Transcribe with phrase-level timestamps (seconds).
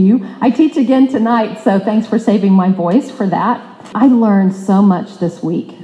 [0.00, 0.26] You.
[0.40, 3.62] I teach again tonight, so thanks for saving my voice for that.
[3.94, 5.74] I learned so much this week,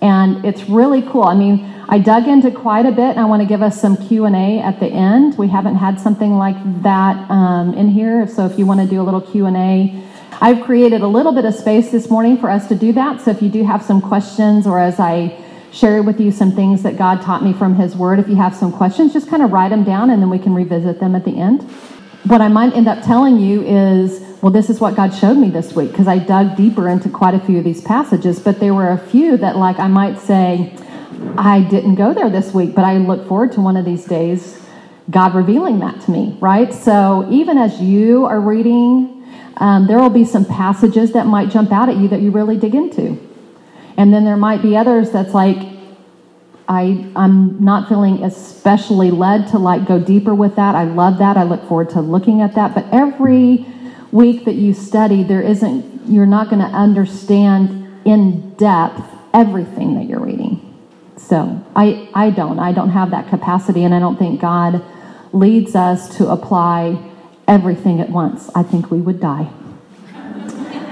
[0.00, 1.24] and it's really cool.
[1.24, 3.96] I mean, I dug into quite a bit, and I want to give us some
[3.96, 5.36] Q and A at the end.
[5.38, 9.00] We haven't had something like that um, in here, so if you want to do
[9.00, 10.02] a little Q and A,
[10.40, 13.20] I've created a little bit of space this morning for us to do that.
[13.20, 15.36] So if you do have some questions, or as I
[15.72, 18.54] share with you some things that God taught me from His Word, if you have
[18.54, 21.24] some questions, just kind of write them down, and then we can revisit them at
[21.24, 21.68] the end
[22.24, 25.50] what I might end up telling you is, well, this is what God showed me
[25.50, 28.74] this week because I dug deeper into quite a few of these passages, but there
[28.74, 30.76] were a few that, like, I might say,
[31.36, 34.64] I didn't go there this week, but I look forward to one of these days
[35.10, 36.72] God revealing that to me, right?
[36.72, 39.26] So even as you are reading,
[39.56, 42.58] um, there will be some passages that might jump out at you that you really
[42.58, 43.18] dig into.
[43.96, 45.77] And then there might be others that's like,
[46.68, 50.74] I, I'm not feeling especially led to like go deeper with that.
[50.74, 51.38] I love that.
[51.38, 52.74] I look forward to looking at that.
[52.74, 53.66] But every
[54.12, 60.04] week that you study, there isn't, you're not going to understand in depth everything that
[60.04, 60.64] you're reading.
[61.16, 62.58] So I, I don't.
[62.58, 64.84] I don't have that capacity, and I don't think God
[65.32, 67.02] leads us to apply
[67.46, 68.50] everything at once.
[68.54, 69.50] I think we would die.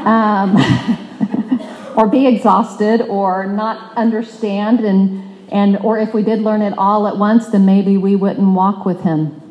[0.04, 0.56] Um,
[1.96, 7.06] or be exhausted or not understand and and or if we did learn it all
[7.06, 9.42] at once, then maybe we wouldn't walk with him.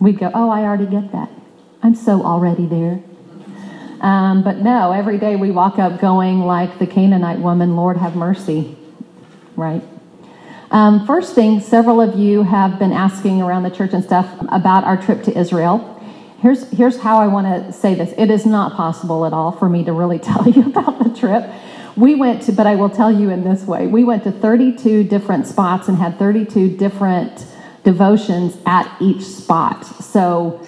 [0.00, 1.30] We'd go, oh, I already get that.
[1.82, 3.02] I'm so already there.
[4.00, 8.14] Um, but no, every day we walk up going like the Canaanite woman, Lord have
[8.14, 8.76] mercy.
[9.56, 9.82] Right?
[10.70, 14.84] Um, first thing, several of you have been asking around the church and stuff about
[14.84, 15.94] our trip to Israel.
[16.40, 19.68] Here's, here's how I want to say this it is not possible at all for
[19.68, 21.50] me to really tell you about the trip
[21.98, 25.04] we went to, but I will tell you in this way we went to 32
[25.04, 27.44] different spots and had 32 different
[27.84, 29.84] devotions at each spot.
[29.84, 30.64] So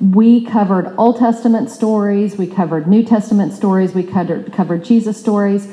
[0.00, 5.66] we covered Old Testament stories, we covered New Testament stories, we covered, covered Jesus stories,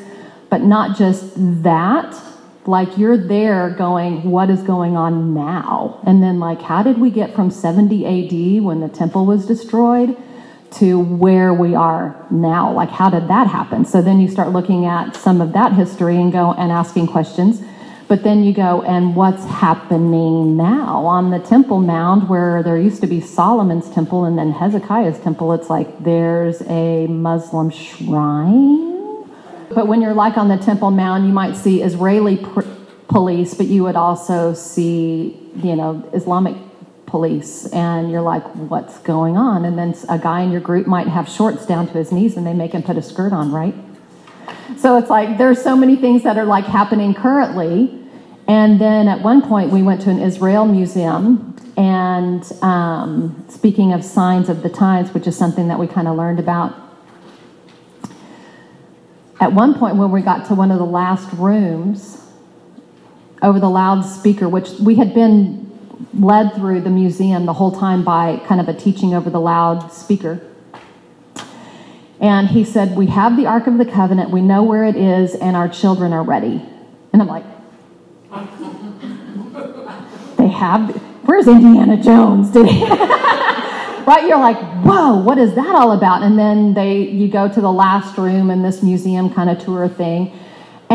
[0.49, 2.19] but not just that.
[2.65, 5.99] Like you're there going, what is going on now?
[6.03, 10.17] And then, like, how did we get from 70 AD when the temple was destroyed
[10.79, 12.71] to where we are now.
[12.73, 13.85] Like, how did that happen?
[13.85, 17.61] So then you start looking at some of that history and go and asking questions.
[18.07, 23.01] But then you go, and what's happening now on the Temple Mount where there used
[23.01, 25.53] to be Solomon's temple and then Hezekiah's temple?
[25.53, 28.95] It's like there's a Muslim shrine.
[29.73, 32.61] But when you're like on the Temple Mount, you might see Israeli pr-
[33.07, 36.55] police, but you would also see, you know, Islamic
[37.15, 39.63] police and you're like what's going on?
[39.63, 42.45] And then a guy in your group might have shorts down to his knees and
[42.45, 43.73] they make him put a skirt on right?
[44.77, 48.03] So it's like there's so many things that are like happening currently.
[48.49, 54.03] And then at one point we went to an israel museum and um, speaking of
[54.03, 56.75] signs of the times which is something that we kind of learned about
[59.39, 62.21] at one point when we got to one of the last rooms
[63.41, 65.64] over the loudspeaker which we had been
[66.19, 70.41] led through the museum the whole time by kind of a teaching over the loudspeaker.
[72.19, 75.35] And he said, We have the Ark of the Covenant, we know where it is,
[75.35, 76.63] and our children are ready.
[77.11, 77.43] And I'm like,
[80.37, 82.51] They have, where's Indiana Jones?
[82.51, 82.83] Did he?
[82.85, 84.25] right?
[84.27, 86.23] You're like, Whoa, what is that all about?
[86.23, 89.89] And then they, you go to the last room in this museum kind of tour
[89.89, 90.31] thing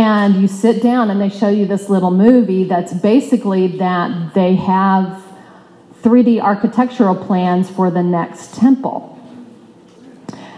[0.01, 4.55] and you sit down and they show you this little movie that's basically that they
[4.55, 5.23] have
[6.01, 9.19] 3D architectural plans for the next temple.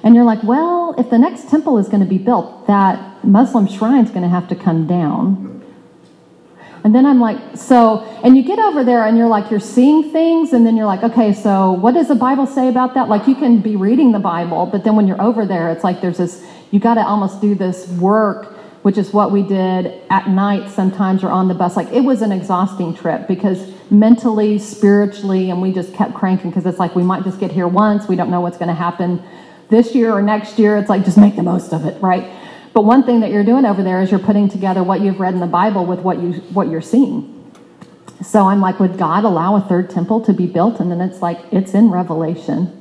[0.05, 3.67] And you're like, well, if the next temple is going to be built, that Muslim
[3.67, 5.61] shrine is going to have to come down.
[6.85, 10.13] And then I'm like, so, and you get over there and you're like, you're seeing
[10.13, 13.09] things, and then you're like, okay, so what does the Bible say about that?
[13.09, 16.01] Like, you can be reading the Bible, but then when you're over there, it's like
[16.01, 20.29] there's this, you got to almost do this work which is what we did at
[20.29, 21.77] night sometimes or on the bus.
[21.77, 26.67] Like it was an exhausting trip because mentally, spiritually, and we just kept cranking because
[26.67, 28.09] it's like we might just get here once.
[28.09, 29.23] We don't know what's going to happen
[29.71, 30.77] this year or next year.
[30.77, 32.31] It's like just make the most of it, right?
[32.73, 35.35] But one thing that you're doing over there is you're putting together what you've read
[35.35, 37.39] in the Bible with what you what you're seeing.
[38.23, 40.81] So I'm like, would God allow a third temple to be built?
[40.81, 42.79] And then it's like, it's in Revelation.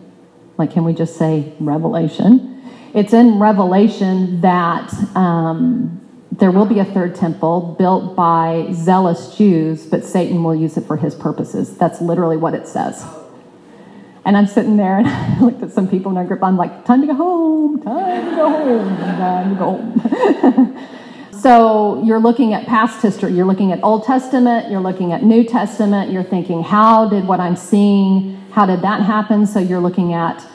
[0.57, 2.50] Like, can we just say Revelation?
[2.93, 6.01] It's in Revelation that um,
[6.31, 10.85] there will be a third temple built by zealous Jews, but Satan will use it
[10.85, 11.77] for his purposes.
[11.77, 13.05] That's literally what it says.
[14.25, 16.43] And I'm sitting there and I looked at some people in our group.
[16.43, 20.87] I'm like, time to go home, time to go home, time to go home.
[21.39, 25.45] so you're looking at past history, you're looking at Old Testament, you're looking at New
[25.45, 29.47] Testament, you're thinking, how did what I'm seeing, how did that happen?
[29.47, 30.45] So you're looking at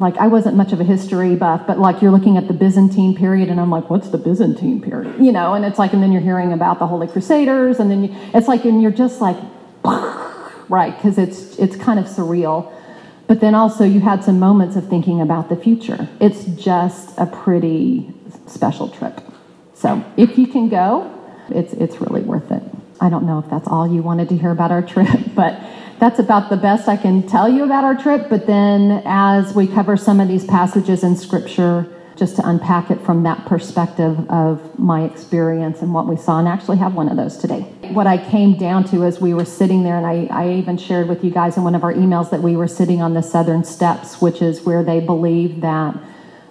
[0.00, 3.16] like I wasn't much of a history buff, but like you're looking at the Byzantine
[3.16, 5.16] period, and I'm like, what's the Byzantine period?
[5.20, 8.04] You know, and it's like, and then you're hearing about the Holy Crusaders, and then
[8.04, 9.36] you, it's like, and you're just like,
[10.68, 12.72] right, because it's it's kind of surreal.
[13.26, 16.08] But then also you had some moments of thinking about the future.
[16.18, 18.14] It's just a pretty
[18.46, 19.20] special trip.
[19.74, 21.12] So if you can go,
[21.50, 22.62] it's it's really worth it.
[23.00, 25.60] I don't know if that's all you wanted to hear about our trip, but
[25.98, 28.28] that's about the best I can tell you about our trip.
[28.28, 33.00] But then, as we cover some of these passages in Scripture, just to unpack it
[33.02, 37.16] from that perspective of my experience and what we saw, and actually have one of
[37.16, 37.60] those today.
[37.92, 41.08] What I came down to as we were sitting there, and I, I even shared
[41.08, 43.62] with you guys in one of our emails that we were sitting on the southern
[43.62, 45.96] steps, which is where they believe that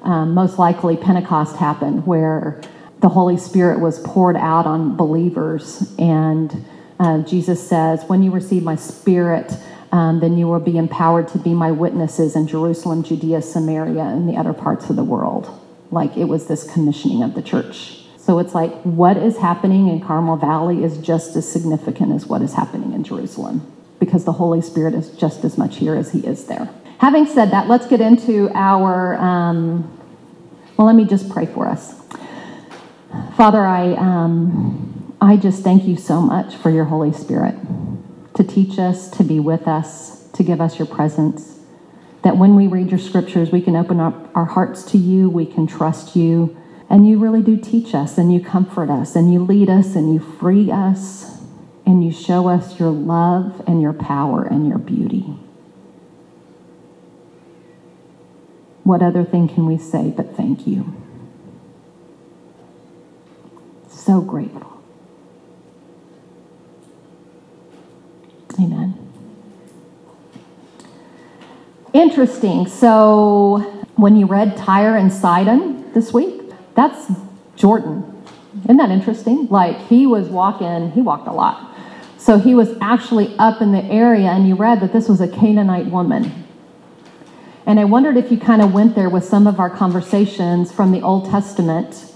[0.03, 2.61] um, most likely Pentecost happened, where
[3.01, 6.65] the Holy Spirit was poured out on believers and
[6.99, 9.53] uh, Jesus says, When you receive my spirit,
[9.91, 14.27] um, then you will be empowered to be my witnesses in Jerusalem, Judea, Samaria, and
[14.27, 15.49] the other parts of the world.
[15.91, 18.03] Like it was this commissioning of the church.
[18.17, 22.41] So it's like what is happening in Carmel Valley is just as significant as what
[22.41, 26.19] is happening in Jerusalem because the Holy Spirit is just as much here as he
[26.19, 26.69] is there.
[26.99, 29.15] Having said that, let's get into our.
[29.17, 29.93] Um,
[30.75, 31.95] well, let me just pray for us.
[33.37, 33.93] Father, I.
[33.93, 37.55] Um, I just thank you so much for your Holy Spirit
[38.35, 41.59] to teach us, to be with us, to give us your presence.
[42.21, 45.47] That when we read your scriptures, we can open up our hearts to you, we
[45.47, 46.55] can trust you,
[46.87, 50.13] and you really do teach us, and you comfort us, and you lead us, and
[50.13, 51.41] you free us,
[51.83, 55.25] and you show us your love and your power and your beauty.
[58.83, 60.93] What other thing can we say but thank you?
[63.89, 64.76] So grateful.
[68.59, 68.97] Amen.
[71.93, 72.67] Interesting.
[72.67, 76.41] So, when you read Tyre and Sidon this week,
[76.75, 77.11] that's
[77.55, 78.03] Jordan.
[78.65, 79.47] Isn't that interesting?
[79.47, 81.75] Like, he was walking, he walked a lot.
[82.17, 85.27] So, he was actually up in the area, and you read that this was a
[85.27, 86.45] Canaanite woman.
[87.65, 90.91] And I wondered if you kind of went there with some of our conversations from
[90.91, 92.13] the Old Testament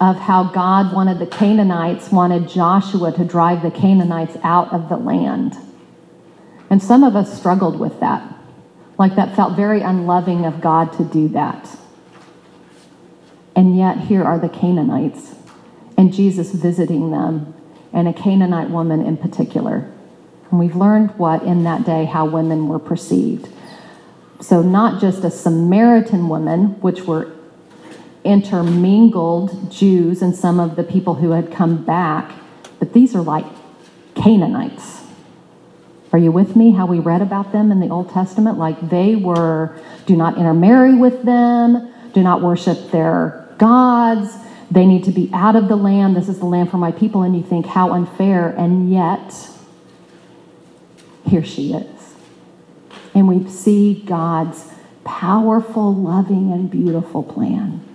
[0.00, 4.96] of how God wanted the Canaanites, wanted Joshua to drive the Canaanites out of the
[4.96, 5.56] land.
[6.70, 8.22] And some of us struggled with that.
[8.96, 11.76] Like that felt very unloving of God to do that.
[13.56, 15.34] And yet, here are the Canaanites,
[15.96, 17.52] and Jesus visiting them,
[17.92, 19.90] and a Canaanite woman in particular.
[20.50, 23.48] And we've learned what in that day how women were perceived.
[24.40, 27.32] So, not just a Samaritan woman, which were
[28.24, 32.32] intermingled Jews and some of the people who had come back,
[32.78, 33.46] but these are like
[34.14, 34.99] Canaanites.
[36.12, 36.72] Are you with me?
[36.72, 38.58] How we read about them in the Old Testament?
[38.58, 44.36] Like they were, do not intermarry with them, do not worship their gods,
[44.70, 46.16] they need to be out of the land.
[46.16, 47.22] This is the land for my people.
[47.22, 48.50] And you think, how unfair.
[48.50, 49.48] And yet,
[51.26, 52.14] here she is.
[53.14, 54.72] And we see God's
[55.04, 57.89] powerful, loving, and beautiful plan.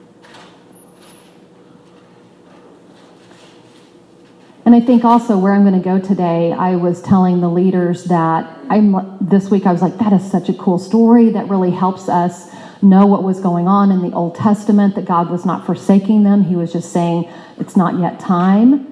[4.65, 8.05] And I think also where I'm going to go today, I was telling the leaders
[8.05, 11.69] that I'm this week I was like, that is such a cool story that really
[11.69, 12.51] helps us
[12.81, 16.43] know what was going on in the Old Testament, that God was not forsaking them.
[16.43, 18.91] He was just saying, it's not yet time.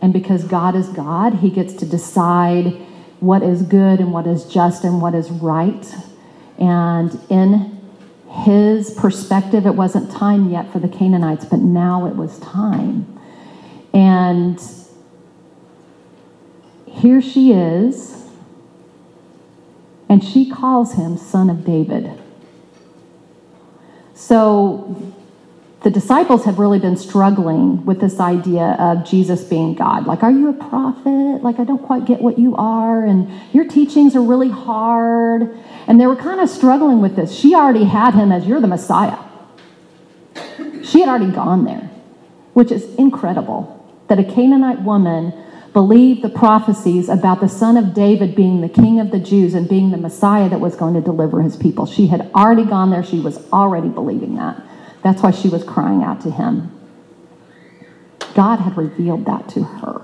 [0.00, 2.72] And because God is God, He gets to decide
[3.20, 5.94] what is good and what is just and what is right.
[6.58, 7.80] And in
[8.30, 13.06] His perspective, it wasn't time yet for the Canaanites, but now it was time.
[13.92, 14.58] And
[16.92, 18.24] here she is,
[20.08, 22.10] and she calls him son of David.
[24.14, 25.14] So
[25.82, 30.06] the disciples have really been struggling with this idea of Jesus being God.
[30.06, 31.42] Like, are you a prophet?
[31.42, 33.04] Like, I don't quite get what you are.
[33.04, 35.58] And your teachings are really hard.
[35.88, 37.34] And they were kind of struggling with this.
[37.34, 39.18] She already had him as you're the Messiah.
[40.84, 41.90] She had already gone there,
[42.52, 45.32] which is incredible that a Canaanite woman
[45.72, 49.68] believed the prophecies about the son of David being the king of the Jews and
[49.68, 51.86] being the Messiah that was going to deliver his people.
[51.86, 53.02] She had already gone there.
[53.02, 54.62] She was already believing that.
[55.02, 56.78] That's why she was crying out to him.
[58.34, 60.02] God had revealed that to her.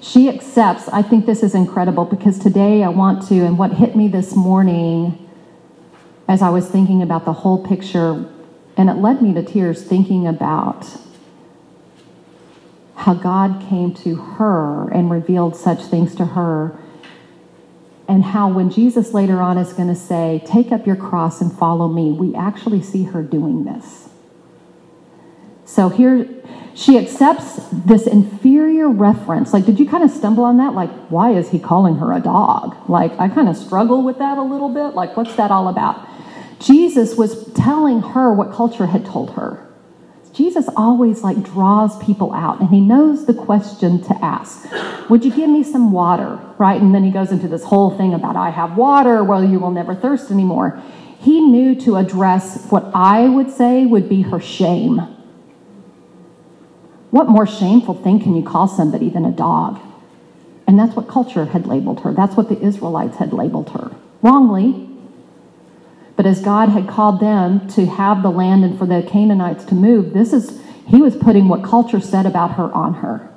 [0.00, 0.88] She accepts.
[0.88, 4.34] I think this is incredible because today I want to, and what hit me this
[4.34, 5.25] morning
[6.28, 8.28] as I was thinking about the whole picture,
[8.76, 10.86] and it led me to tears thinking about
[12.96, 16.76] how God came to her and revealed such things to her.
[18.08, 21.52] And how, when Jesus later on is going to say, Take up your cross and
[21.52, 24.08] follow me, we actually see her doing this.
[25.64, 26.28] So here,
[26.74, 29.52] she accepts this inferior reference.
[29.52, 30.74] Like, did you kind of stumble on that?
[30.74, 32.76] Like, why is he calling her a dog?
[32.88, 34.94] Like, I kind of struggle with that a little bit.
[34.94, 36.06] Like, what's that all about?
[36.58, 39.62] Jesus was telling her what culture had told her.
[40.32, 44.66] Jesus always like draws people out and he knows the question to ask.
[45.08, 46.38] Would you give me some water?
[46.58, 46.80] Right?
[46.80, 49.70] And then he goes into this whole thing about I have water, well, you will
[49.70, 50.82] never thirst anymore.
[51.20, 54.98] He knew to address what I would say would be her shame.
[57.10, 59.80] What more shameful thing can you call somebody than a dog?
[60.66, 62.12] And that's what culture had labeled her.
[62.12, 63.92] That's what the Israelites had labeled her.
[64.20, 64.86] Wrongly,
[66.16, 69.74] but as God had called them to have the land and for the Canaanites to
[69.74, 73.32] move, this is, he was putting what culture said about her on her.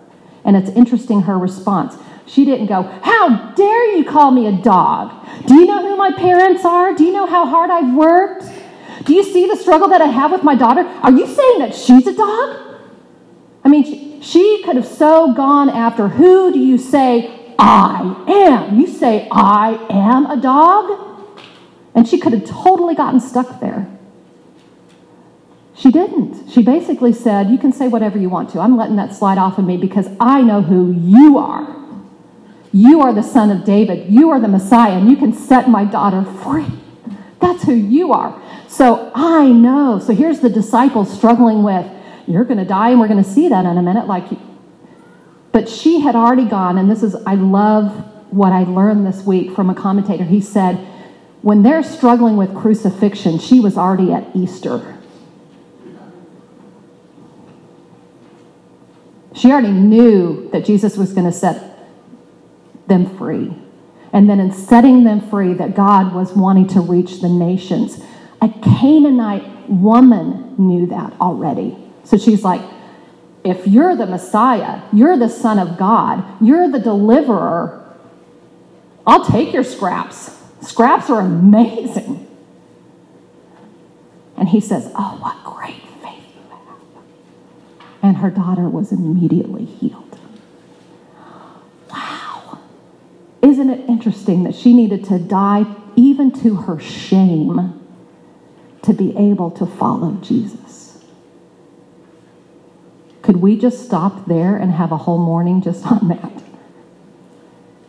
[0.46, 1.98] And it's interesting her response.
[2.26, 5.12] She didn't go, How dare you call me a dog?
[5.46, 6.94] Do you know who my parents are?
[6.94, 8.46] Do you know how hard I've worked?
[9.04, 10.82] Do you see the struggle that I have with my daughter?
[10.82, 12.80] Are you saying that she's a dog?
[13.64, 18.80] I mean, she, she could have so gone after who do you say I am?
[18.80, 21.09] You say I am a dog?
[22.00, 23.86] And she could have totally gotten stuck there.
[25.76, 26.50] She didn't.
[26.50, 28.62] She basically said, You can say whatever you want to.
[28.62, 31.76] I'm letting that slide off of me because I know who you are.
[32.72, 34.10] You are the son of David.
[34.10, 36.68] You are the Messiah, and you can set my daughter free.
[37.42, 38.42] That's who you are.
[38.70, 40.00] So I know.
[40.00, 41.86] So here's the disciples struggling with,
[42.28, 44.08] You're going to die, and we're going to see that in a minute.
[44.08, 44.30] Like,
[45.52, 47.92] but she had already gone, and this is, I love
[48.32, 50.24] what I learned this week from a commentator.
[50.24, 50.80] He said,
[51.42, 54.98] when they're struggling with crucifixion, she was already at Easter.
[59.34, 61.88] She already knew that Jesus was going to set
[62.88, 63.56] them free.
[64.12, 68.04] And then in setting them free, that God was wanting to reach the nations.
[68.42, 71.78] A Canaanite woman knew that already.
[72.04, 72.62] So she's like,
[73.44, 77.96] if you're the Messiah, you're the Son of God, you're the deliverer,
[79.08, 80.39] I'll take your scraps.
[80.62, 82.28] Scraps are amazing.
[84.38, 87.04] And he says, Oh, what great faith you have.
[88.02, 90.18] And her daughter was immediately healed.
[91.92, 92.60] Wow.
[93.42, 97.82] Isn't it interesting that she needed to die even to her shame
[98.82, 101.04] to be able to follow Jesus?
[103.22, 106.44] Could we just stop there and have a whole morning just on that?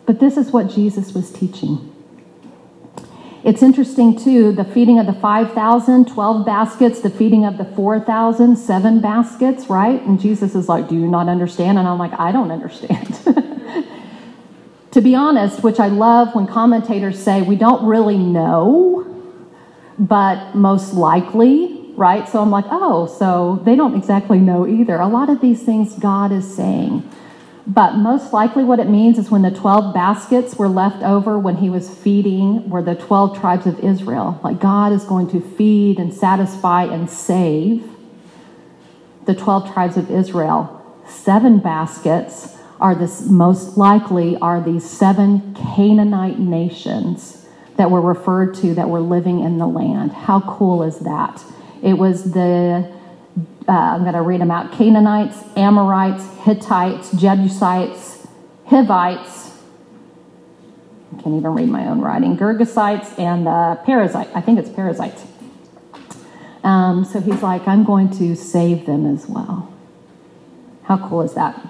[0.04, 1.89] But this is what Jesus was teaching.
[3.42, 8.56] It's interesting, too, the feeding of the 5,000, 12 baskets, the feeding of the 4,000,
[8.56, 10.00] seven baskets, right?
[10.02, 11.78] And Jesus is like, Do you not understand?
[11.78, 13.18] And I'm like, I don't understand.
[14.90, 19.06] to be honest, which I love when commentators say we don't really know,
[19.98, 22.28] but most likely, right?
[22.28, 24.96] So I'm like, oh, so they don't exactly know either.
[24.96, 27.08] A lot of these things God is saying.
[27.70, 31.58] But most likely, what it means is when the 12 baskets were left over when
[31.58, 34.40] he was feeding, were the 12 tribes of Israel.
[34.42, 37.88] Like God is going to feed and satisfy and save
[39.24, 40.84] the 12 tribes of Israel.
[41.06, 47.46] Seven baskets are this most likely are these seven Canaanite nations
[47.76, 50.10] that were referred to that were living in the land.
[50.10, 51.44] How cool is that?
[51.84, 52.99] It was the
[53.68, 58.26] uh, I'm going to read them out Canaanites, Amorites, Hittites, Jebusites,
[58.66, 59.58] Hivites.
[61.12, 62.36] I can't even read my own writing.
[62.36, 64.30] Gergesites and uh, Perizzite.
[64.34, 65.24] I think it's Perizzites.
[66.62, 69.72] Um, so he's like, I'm going to save them as well.
[70.84, 71.60] How cool is that?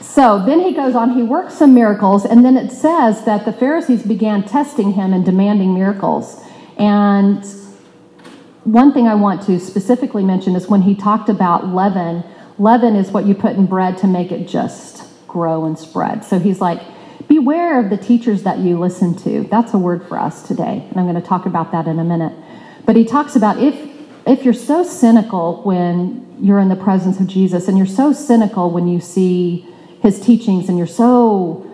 [0.00, 3.52] So then he goes on, he works some miracles, and then it says that the
[3.52, 6.38] Pharisees began testing him and demanding miracles.
[6.76, 7.44] And
[8.64, 12.24] one thing I want to specifically mention is when he talked about leaven,
[12.58, 16.24] leaven is what you put in bread to make it just grow and spread.
[16.24, 16.80] So he's like,
[17.28, 19.44] beware of the teachers that you listen to.
[19.44, 22.04] That's a word for us today, and I'm going to talk about that in a
[22.04, 22.32] minute.
[22.84, 23.90] But he talks about if
[24.24, 28.70] if you're so cynical when you're in the presence of Jesus and you're so cynical
[28.70, 29.66] when you see
[30.00, 31.68] his teachings and you're so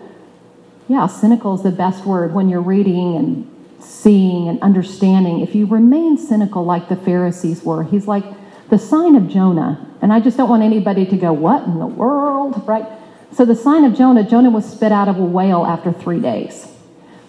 [0.87, 5.65] yeah, cynical is the best word when you're reading and seeing and understanding, if you
[5.65, 8.23] remain cynical like the Pharisees were, he's like
[8.69, 9.85] the sign of Jonah.
[10.01, 12.67] And I just don't want anybody to go, What in the world?
[12.67, 12.85] Right?
[13.31, 16.67] So, the sign of Jonah, Jonah was spit out of a whale after three days.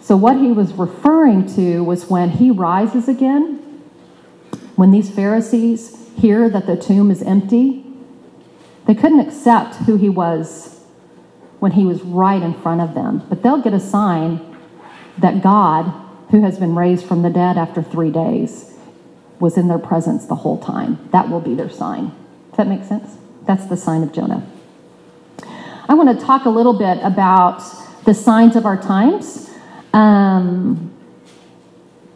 [0.00, 3.59] So, what he was referring to was when he rises again,
[4.76, 7.85] when these Pharisees hear that the tomb is empty,
[8.87, 10.80] They couldn't accept who he was
[11.61, 13.23] when he was right in front of them.
[13.28, 14.40] But they'll get a sign
[15.19, 15.92] that God,
[16.31, 18.73] who has been raised from the dead after three days,
[19.39, 21.09] was in their presence the whole time.
[21.13, 22.09] That will be their sign.
[22.51, 23.17] Does that make sense?
[23.47, 24.47] That's the sign of Jonah.
[25.89, 27.63] I want to talk a little bit about
[28.05, 29.51] the signs of our times
[29.93, 30.93] um,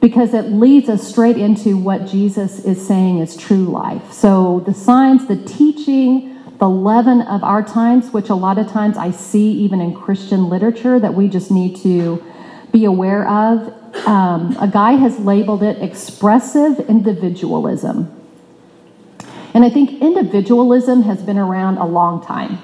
[0.00, 4.12] because it leads us straight into what Jesus is saying is true life.
[4.12, 8.97] So, the signs, the teaching, the leaven of our times, which a lot of times
[8.97, 12.23] I see even in Christian literature that we just need to
[12.71, 13.75] be aware of.
[14.06, 18.14] Um, a guy has labeled it expressive individualism.
[19.54, 22.58] And I think individualism has been around a long time.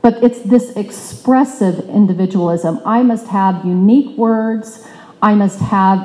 [0.00, 2.80] But it's this expressive individualism.
[2.86, 4.86] I must have unique words,
[5.20, 6.00] I must have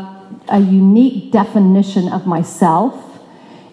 [0.49, 3.03] a unique definition of myself.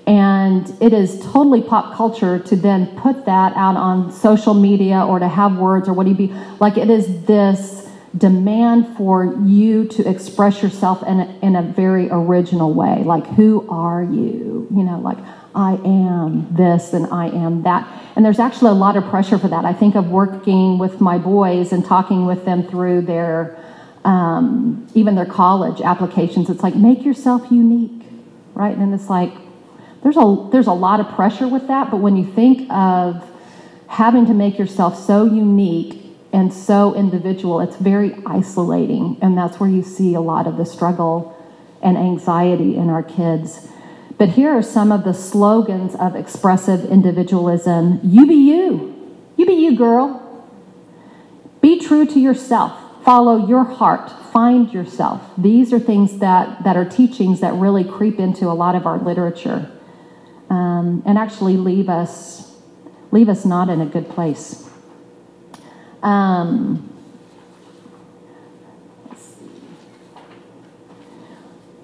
[0.06, 5.18] And it is totally pop culture to then put that out on social media or
[5.18, 7.83] to have words or what do you be like it is this
[8.16, 13.02] demand for you to express yourself in a, in a very original way.
[13.02, 14.68] Like, who are you?
[14.70, 15.18] You know, like,
[15.54, 17.88] I am this and I am that.
[18.16, 19.64] And there's actually a lot of pressure for that.
[19.64, 23.58] I think of working with my boys and talking with them through their,
[24.04, 26.50] um, even their college applications.
[26.50, 28.02] It's like, make yourself unique,
[28.54, 28.76] right?
[28.76, 29.32] And it's like,
[30.02, 31.90] there's a, there's a lot of pressure with that.
[31.90, 33.28] But when you think of
[33.86, 36.03] having to make yourself so unique
[36.34, 39.16] and so individual, it's very isolating.
[39.22, 41.32] And that's where you see a lot of the struggle
[41.80, 43.68] and anxiety in our kids.
[44.18, 49.16] But here are some of the slogans of expressive individualism You be you.
[49.36, 50.44] You be you, girl.
[51.60, 52.72] Be true to yourself.
[53.04, 54.10] Follow your heart.
[54.32, 55.22] Find yourself.
[55.38, 58.98] These are things that, that are teachings that really creep into a lot of our
[58.98, 59.70] literature
[60.50, 62.56] um, and actually leave us,
[63.12, 64.63] leave us not in a good place.
[66.04, 66.90] Um,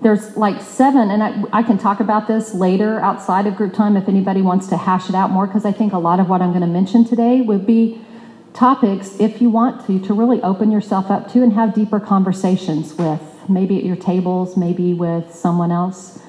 [0.03, 3.97] there's like seven, and I, I, can talk about this later outside of group time
[3.97, 6.42] if anybody wants to hash it out more, because I think a lot of what
[6.42, 7.99] I'm going to mention today would be
[8.53, 12.94] topics, if you want to, to really open yourself up to and have deeper conversations
[12.94, 16.21] with, maybe at your tables, maybe with someone else.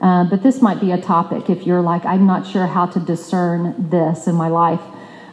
[0.00, 3.00] Uh, but this might be a topic if you're like, I'm not sure how to
[3.00, 4.80] discern this in my life.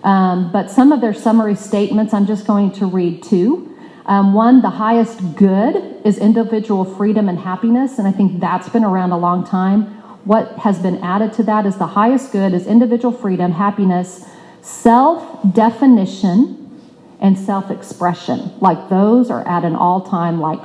[0.08, 3.78] Um, but some of their summary statements, I'm just going to read two.
[4.06, 8.86] Um, one, the highest good is individual freedom and happiness, and I think that's been
[8.86, 9.84] around a long time.
[10.24, 14.26] What has been added to that is the highest good is individual freedom, happiness,
[14.62, 16.80] self definition,
[17.20, 18.58] and self expression.
[18.62, 20.62] Like those are at an all time, like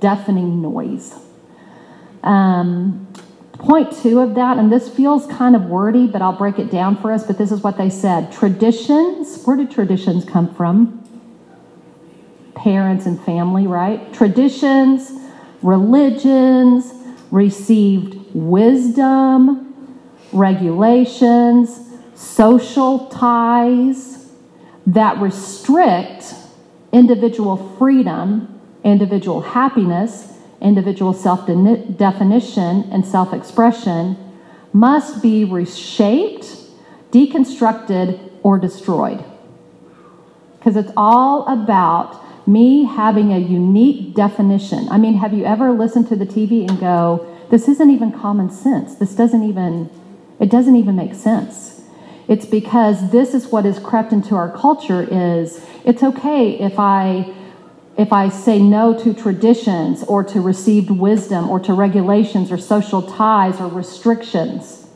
[0.00, 1.14] deafening noise.
[2.22, 3.08] Um,
[3.62, 6.96] point two of that, and this feels kind of wordy, but I'll break it down
[6.96, 7.24] for us.
[7.26, 9.42] But this is what they said traditions.
[9.44, 10.98] Where did traditions come from?
[12.54, 14.12] Parents and family, right?
[14.12, 15.12] Traditions,
[15.62, 16.92] religions,
[17.30, 19.98] received wisdom,
[20.32, 21.80] regulations,
[22.14, 24.30] social ties
[24.86, 26.34] that restrict
[26.92, 30.31] individual freedom, individual happiness,
[30.62, 34.16] individual self definition and self expression
[34.72, 36.56] must be reshaped,
[37.10, 39.24] deconstructed, or destroyed.
[40.58, 44.88] Because it's all about me having a unique definition.
[44.88, 48.50] I mean, have you ever listened to the TV and go, this isn't even common
[48.50, 48.94] sense.
[48.94, 49.90] This doesn't even,
[50.40, 51.82] it doesn't even make sense.
[52.26, 57.34] It's because this is what has crept into our culture is it's okay if I
[58.02, 63.00] if I say no to traditions or to received wisdom or to regulations or social
[63.00, 64.88] ties or restrictions,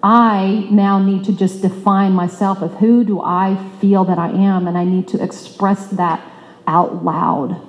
[0.00, 4.68] I now need to just define myself of who do I feel that I am,
[4.68, 6.20] and I need to express that
[6.68, 7.60] out loud.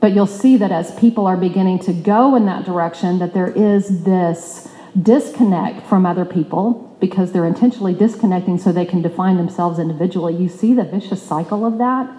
[0.00, 3.50] But you'll see that as people are beginning to go in that direction, that there
[3.50, 4.68] is this
[5.00, 10.34] disconnect from other people because they're intentionally disconnecting so they can define themselves individually.
[10.34, 12.10] You see the vicious cycle of that?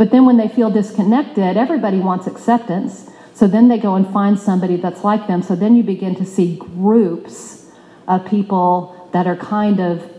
[0.00, 3.10] But then when they feel disconnected, everybody wants acceptance.
[3.34, 5.42] So then they go and find somebody that's like them.
[5.42, 7.66] So then you begin to see groups
[8.08, 10.10] of people that are kind of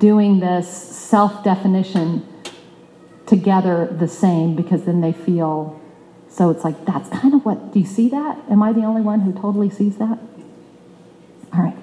[0.00, 2.26] doing this self definition
[3.26, 5.80] together the same because then they feel
[6.28, 9.00] so it's like that's kind of what do you see that am i the only
[9.00, 10.18] one who totally sees that
[11.54, 11.79] all right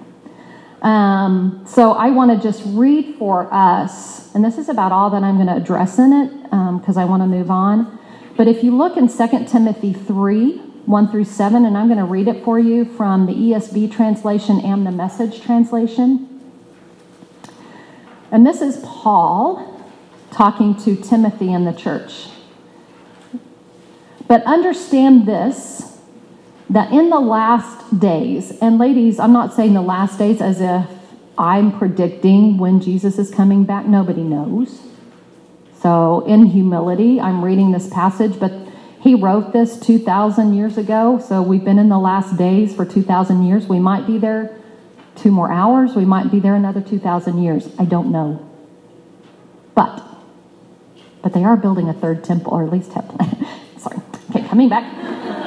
[0.82, 5.24] um, so I want to just read for us, and this is about all that
[5.24, 6.44] I'm going to address in it
[6.80, 8.00] because um, I want to move on.
[8.36, 12.06] But if you look in 2 Timothy 3 1 through 7, and I'm going to
[12.06, 16.30] read it for you from the ESV translation and the message translation.
[18.32, 19.84] And this is Paul
[20.32, 22.30] talking to Timothy in the church.
[24.28, 25.96] But understand this
[26.69, 30.86] that in the last days, and ladies, I'm not saying the last days as if
[31.38, 34.82] I'm predicting when Jesus is coming back, nobody knows.
[35.80, 38.51] So, in humility, I'm reading this passage, but
[38.99, 41.19] he wrote this 2,000 years ago.
[41.19, 43.67] So, we've been in the last days for 2,000 years.
[43.67, 44.58] We might be there
[45.17, 47.67] two more hours, we might be there another 2,000 years.
[47.80, 48.43] I don't know.
[49.75, 50.03] But,
[51.21, 53.47] but they are building a third temple, or at least have planned.
[53.77, 53.97] Sorry.
[54.30, 55.46] Okay, coming back.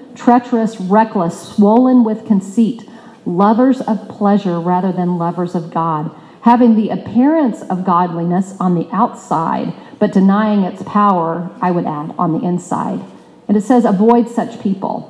[0.23, 2.87] treacherous, reckless, swollen with conceit,
[3.25, 8.87] lovers of pleasure rather than lovers of God, having the appearance of godliness on the
[8.91, 13.01] outside, but denying its power, I would add, on the inside.
[13.47, 15.07] And it says, avoid such people.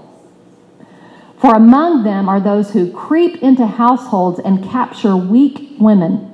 [1.39, 6.28] For among them are those who creep into households and capture weak women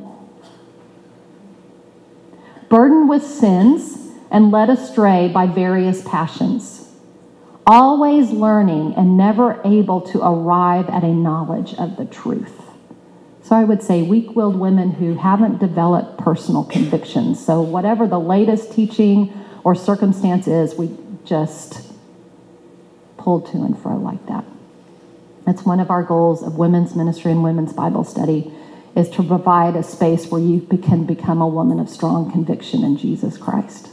[2.70, 6.77] burdened with sins and led astray by various passions,
[7.68, 12.62] always learning and never able to arrive at a knowledge of the truth.
[13.44, 17.46] So I would say weak willed women who haven't developed personal convictions.
[17.46, 21.86] So, whatever the latest teaching or circumstance is, we just
[23.18, 24.44] pull to and fro like that.
[25.46, 28.52] That's one of our goals of women's ministry and women's Bible study
[28.98, 32.98] is to provide a space where you can become a woman of strong conviction in
[32.98, 33.90] Jesus Christ.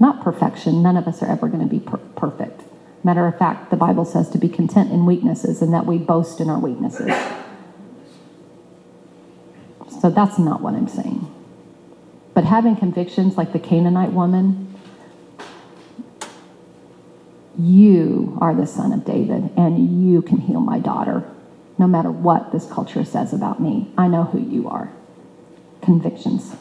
[0.00, 0.82] Not perfection.
[0.82, 2.62] None of us are ever going to be per- perfect.
[3.04, 6.40] Matter of fact, the Bible says to be content in weaknesses and that we boast
[6.40, 7.12] in our weaknesses.
[10.00, 11.32] So that's not what I'm saying.
[12.32, 14.74] But having convictions like the Canaanite woman,
[17.58, 21.30] you are the son of David and you can heal my daughter
[21.78, 23.92] no matter what this culture says about me.
[23.98, 24.90] I know who you are.
[25.82, 26.54] Convictions.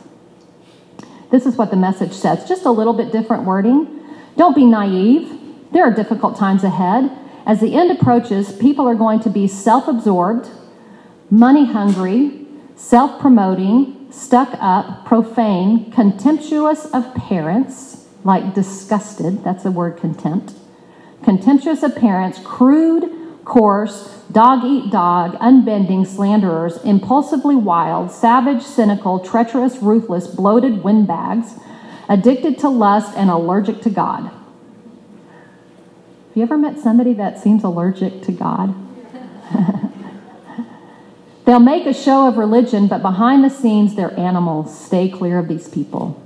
[1.31, 2.47] This is what the message says.
[2.47, 4.03] Just a little bit different wording.
[4.37, 5.39] Don't be naive.
[5.71, 7.11] There are difficult times ahead.
[7.45, 10.49] As the end approaches, people are going to be self absorbed,
[11.29, 19.97] money hungry, self promoting, stuck up, profane, contemptuous of parents, like disgusted, that's the word
[19.97, 20.53] contempt,
[21.23, 23.18] contemptuous of parents, crude,
[23.49, 31.55] coarse, dog eat dog, unbending, slanderers, impulsively wild, savage, cynical, treacherous, ruthless, bloated windbags,
[32.07, 34.31] addicted to lust, and allergic to God.
[36.29, 38.73] Have you ever met somebody that seems allergic to God?
[41.45, 44.85] They'll make a show of religion, but behind the scenes, they're animals.
[44.85, 46.21] Stay clear of these people.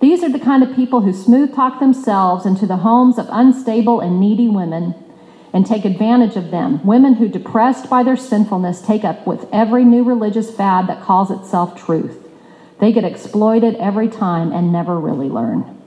[0.00, 4.00] These are the kind of people who smooth talk themselves into the homes of unstable
[4.00, 4.94] and needy women
[5.54, 6.84] and take advantage of them.
[6.84, 11.30] Women who, depressed by their sinfulness, take up with every new religious fad that calls
[11.30, 12.28] itself truth.
[12.80, 15.80] They get exploited every time and never really learn.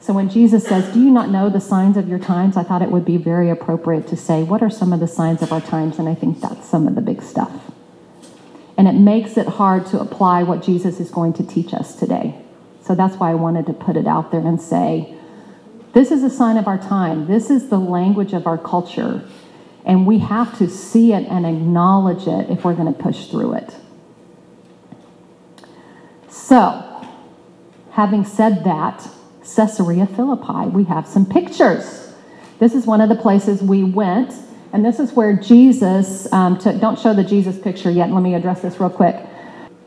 [0.00, 2.56] So when Jesus says, Do you not know the signs of your times?
[2.56, 5.42] I thought it would be very appropriate to say, What are some of the signs
[5.42, 5.98] of our times?
[5.98, 7.72] And I think that's some of the big stuff.
[8.76, 12.40] And it makes it hard to apply what Jesus is going to teach us today.
[12.82, 15.16] So that's why I wanted to put it out there and say,
[15.94, 17.26] this is a sign of our time.
[17.26, 19.26] This is the language of our culture.
[19.86, 23.54] And we have to see it and acknowledge it if we're going to push through
[23.54, 23.76] it.
[26.28, 27.06] So,
[27.92, 29.08] having said that,
[29.42, 32.12] Caesarea Philippi, we have some pictures.
[32.58, 34.32] This is one of the places we went,
[34.72, 38.34] and this is where Jesus, um, to, don't show the Jesus picture yet, let me
[38.34, 39.16] address this real quick.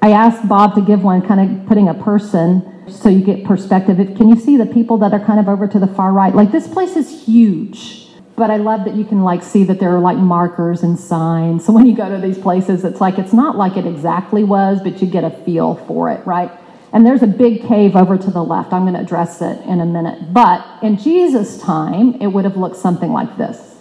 [0.02, 3.98] I asked Bob to give one, kind of putting a person so you get perspective.
[4.16, 6.34] Can you see the people that are kind of over to the far right?
[6.34, 9.96] Like this place is huge, but I love that you can like see that there
[9.96, 11.66] are like markers and signs.
[11.66, 14.82] So when you go to these places, it's like it's not like it exactly was,
[14.82, 16.52] but you get a feel for it, right?
[16.94, 18.72] And there's a big cave over to the left.
[18.72, 20.34] I'm going to address it in a minute.
[20.34, 23.76] But in Jesus' time, it would have looked something like this.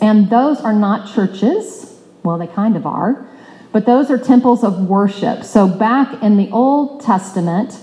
[0.00, 2.00] And those are not churches.
[2.24, 3.28] Well, they kind of are.
[3.72, 5.44] But those are temples of worship.
[5.44, 7.78] So back in the Old Testament,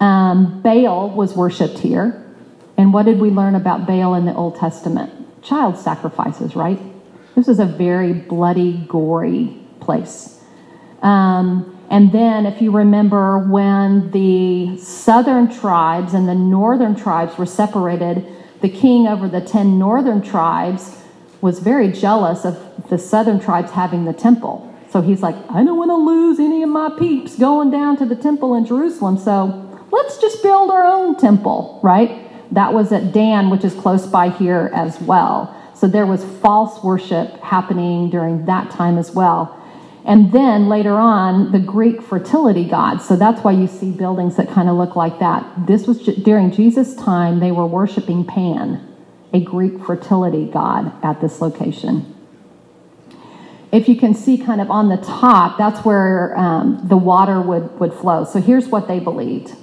[0.00, 2.18] um, Baal was worshipped here.
[2.76, 5.10] And what did we learn about Baal in the Old Testament?
[5.42, 6.78] Child sacrifices, right?
[7.34, 10.40] This is a very bloody, gory place.
[11.02, 17.44] Um, And then, if you remember, when the southern tribes and the northern tribes were
[17.44, 18.24] separated,
[18.62, 20.96] the king over the 10 northern tribes
[21.42, 22.56] was very jealous of
[22.88, 24.71] the southern tribes having the temple.
[24.92, 28.04] So he's like, I don't want to lose any of my peeps going down to
[28.04, 29.16] the temple in Jerusalem.
[29.16, 32.28] So let's just build our own temple, right?
[32.52, 35.56] That was at Dan, which is close by here as well.
[35.74, 39.58] So there was false worship happening during that time as well.
[40.04, 43.06] And then later on, the Greek fertility gods.
[43.06, 45.66] So that's why you see buildings that kind of look like that.
[45.66, 48.86] This was during Jesus' time, they were worshiping Pan,
[49.32, 52.11] a Greek fertility god at this location.
[53.72, 57.80] If you can see kind of on the top, that's where um, the water would,
[57.80, 58.24] would flow.
[58.24, 59.56] So here's what they believed.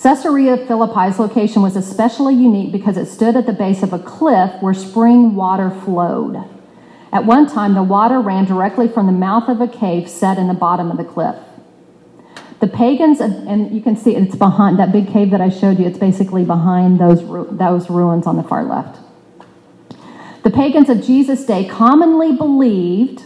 [0.00, 4.52] Caesarea Philippi's location was especially unique because it stood at the base of a cliff
[4.60, 6.36] where spring water flowed.
[7.12, 10.46] At one time, the water ran directly from the mouth of a cave set in
[10.46, 11.34] the bottom of the cliff.
[12.60, 15.86] The pagans, and you can see it's behind that big cave that I showed you,
[15.86, 19.00] it's basically behind those, those ruins on the far left.
[20.56, 23.24] Pagans of Jesus' day commonly believed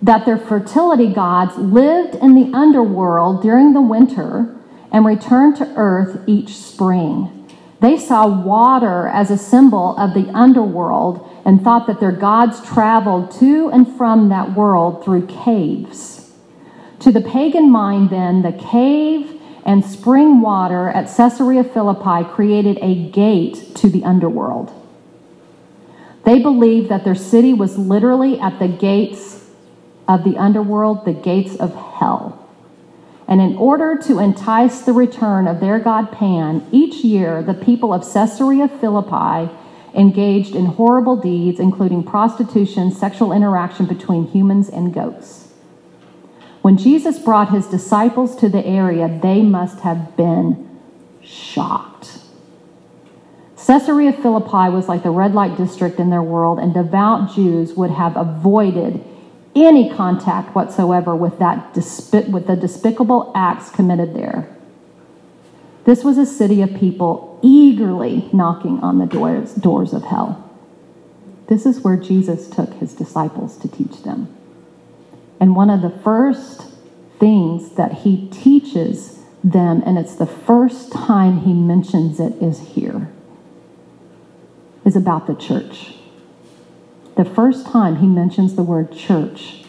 [0.00, 4.54] that their fertility gods lived in the underworld during the winter
[4.92, 7.48] and returned to earth each spring.
[7.80, 13.32] They saw water as a symbol of the underworld and thought that their gods traveled
[13.40, 16.30] to and from that world through caves.
[17.00, 23.10] To the pagan mind, then, the cave and spring water at Caesarea Philippi created a
[23.10, 24.72] gate to the underworld.
[26.24, 29.44] They believed that their city was literally at the gates
[30.06, 32.38] of the underworld, the gates of hell.
[33.26, 37.94] And in order to entice the return of their god Pan, each year the people
[37.94, 39.52] of Caesarea Philippi
[39.94, 45.52] engaged in horrible deeds, including prostitution, sexual interaction between humans and goats.
[46.62, 50.80] When Jesus brought his disciples to the area, they must have been
[51.20, 52.21] shocked.
[53.66, 57.90] Caesarea Philippi was like the red light district in their world, and devout Jews would
[57.90, 59.04] have avoided
[59.54, 61.74] any contact whatsoever with, that
[62.30, 64.48] with the despicable acts committed there.
[65.84, 70.50] This was a city of people eagerly knocking on the doors, doors of hell.
[71.48, 74.34] This is where Jesus took his disciples to teach them.
[75.38, 76.70] And one of the first
[77.18, 83.08] things that he teaches them, and it's the first time he mentions it, is here,
[84.84, 85.94] is about the church.
[87.16, 89.64] The first time he mentions the word church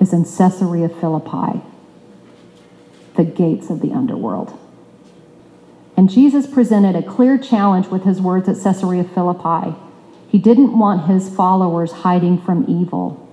[0.00, 1.60] is in Caesarea Philippi,
[3.16, 4.56] the gates of the underworld.
[5.96, 9.74] And Jesus presented a clear challenge with his words at Caesarea Philippi.
[10.28, 13.24] He didn't want his followers hiding from evil,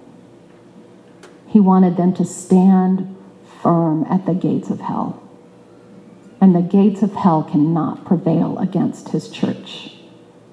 [1.47, 3.15] he wanted them to stand
[3.61, 5.21] firm at the gates of hell.
[6.41, 9.94] And the gates of hell cannot prevail against his church.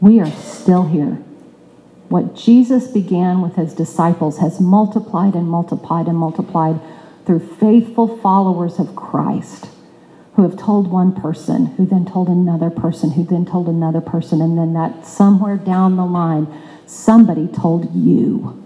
[0.02, 1.22] We are still here.
[2.08, 6.80] What Jesus began with his disciples has multiplied and multiplied and multiplied
[7.24, 9.68] through faithful followers of Christ
[10.34, 14.42] who have told one person, who then told another person, who then told another person,
[14.42, 16.48] and then that somewhere down the line,
[16.84, 18.60] somebody told you,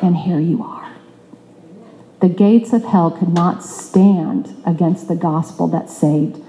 [0.00, 0.92] and here you are.
[2.20, 6.40] The gates of hell could not stand against the gospel that saved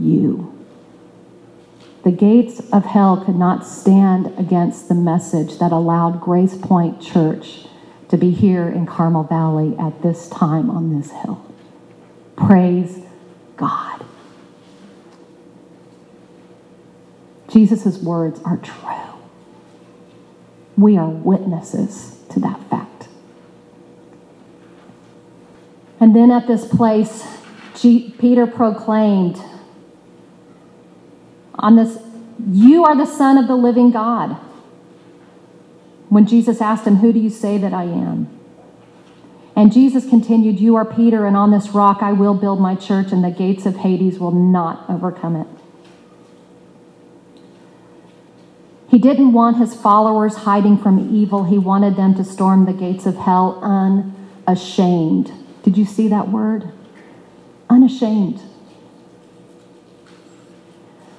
[0.00, 0.51] you.
[2.04, 7.66] The gates of hell could not stand against the message that allowed Grace Point Church
[8.08, 11.44] to be here in Carmel Valley at this time on this hill.
[12.36, 13.04] Praise
[13.56, 14.04] God.
[17.48, 18.88] Jesus' words are true.
[20.76, 23.08] We are witnesses to that fact.
[26.00, 27.26] And then at this place,
[27.76, 29.40] G- Peter proclaimed
[31.62, 31.98] on this,
[32.50, 34.36] You are the Son of the living God.
[36.08, 38.28] When Jesus asked him, Who do you say that I am?
[39.54, 43.12] And Jesus continued, You are Peter, and on this rock I will build my church,
[43.12, 45.46] and the gates of Hades will not overcome it.
[48.88, 51.44] He didn't want his followers hiding from evil.
[51.44, 55.32] He wanted them to storm the gates of hell unashamed.
[55.62, 56.70] Did you see that word?
[57.70, 58.42] Unashamed.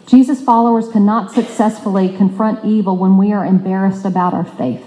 [0.06, 4.84] Jesus' followers cannot successfully confront evil when we are embarrassed about our faith.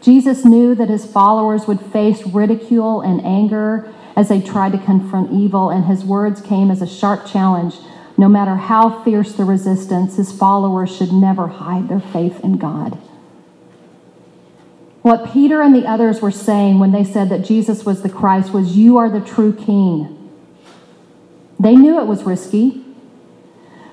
[0.00, 5.32] Jesus knew that his followers would face ridicule and anger as they tried to confront
[5.32, 7.76] evil, and his words came as a sharp challenge.
[8.16, 12.98] No matter how fierce the resistance, his followers should never hide their faith in God.
[15.02, 18.52] What Peter and the others were saying when they said that Jesus was the Christ
[18.52, 20.16] was, You are the true king.
[21.58, 22.84] They knew it was risky.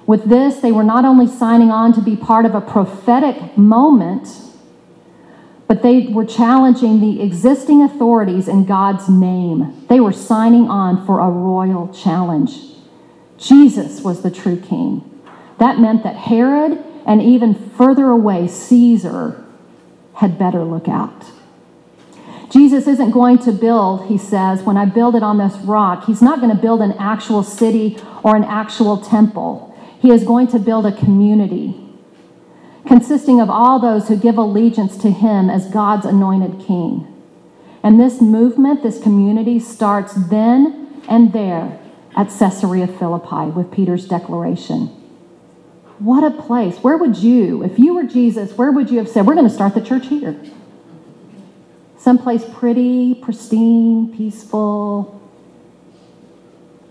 [0.08, 4.30] With this, they were not only signing on to be part of a prophetic moment,
[5.67, 9.86] but they were challenging the existing authorities in God's name.
[9.89, 12.58] They were signing on for a royal challenge.
[13.38, 15.04] Jesus was the true king.
[15.60, 19.46] That meant that Herod and even further away, Caesar
[20.15, 21.26] had better look out.
[22.50, 26.22] Jesus isn't going to build, he says, when I build it on this rock, he's
[26.22, 29.77] not going to build an actual city or an actual temple.
[29.99, 31.88] He is going to build a community
[32.88, 37.05] consisting of all those who give allegiance to him as God's anointed king.
[37.83, 41.79] And this movement, this community, starts then and there
[42.15, 44.88] at Caesarea Philippi with Peter's declaration.
[45.99, 46.77] What a place.
[46.77, 49.53] Where would you, if you were Jesus, where would you have said, We're going to
[49.53, 50.39] start the church here?
[51.97, 55.13] Someplace pretty, pristine, peaceful.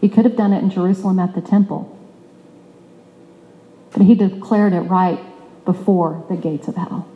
[0.01, 1.96] He could have done it in Jerusalem at the temple.
[3.97, 5.19] But he declared it right
[5.65, 7.09] before the gates of hell.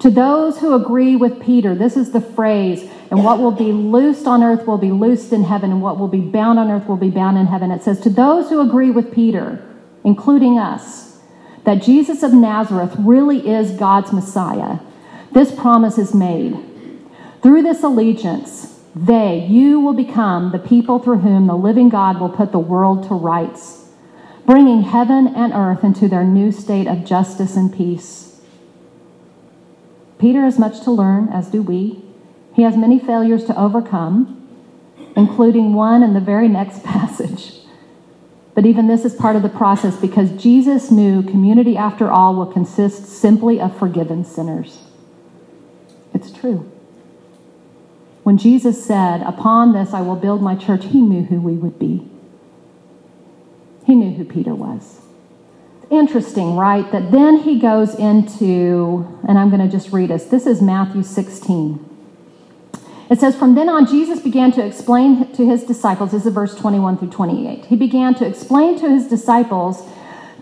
[0.00, 4.28] To those who agree with Peter, this is the phrase, and what will be loosed
[4.28, 6.96] on earth will be loosed in heaven, and what will be bound on earth will
[6.96, 7.72] be bound in heaven.
[7.72, 9.60] It says, To those who agree with Peter,
[10.04, 11.18] including us,
[11.64, 14.78] that Jesus of Nazareth really is God's Messiah,
[15.32, 16.64] this promise is made.
[17.42, 22.30] Through this allegiance, they, you will become the people through whom the living God will
[22.30, 23.77] put the world to rights
[24.48, 28.40] bringing heaven and earth into their new state of justice and peace.
[30.18, 32.02] Peter has much to learn, as do we.
[32.54, 34.48] He has many failures to overcome,
[35.14, 37.56] including one in the very next passage.
[38.54, 42.50] But even this is part of the process because Jesus knew community, after all, will
[42.50, 44.78] consist simply of forgiven sinners.
[46.14, 46.72] It's true.
[48.22, 51.78] When Jesus said, Upon this I will build my church, he knew who we would
[51.78, 52.08] be.
[53.88, 55.00] He knew who Peter was.
[55.88, 56.92] Interesting, right?
[56.92, 60.26] That then he goes into, and I'm going to just read us.
[60.26, 61.82] This is Matthew 16.
[63.08, 66.54] It says, From then on, Jesus began to explain to his disciples, this is verse
[66.54, 67.64] 21 through 28.
[67.64, 69.88] He began to explain to his disciples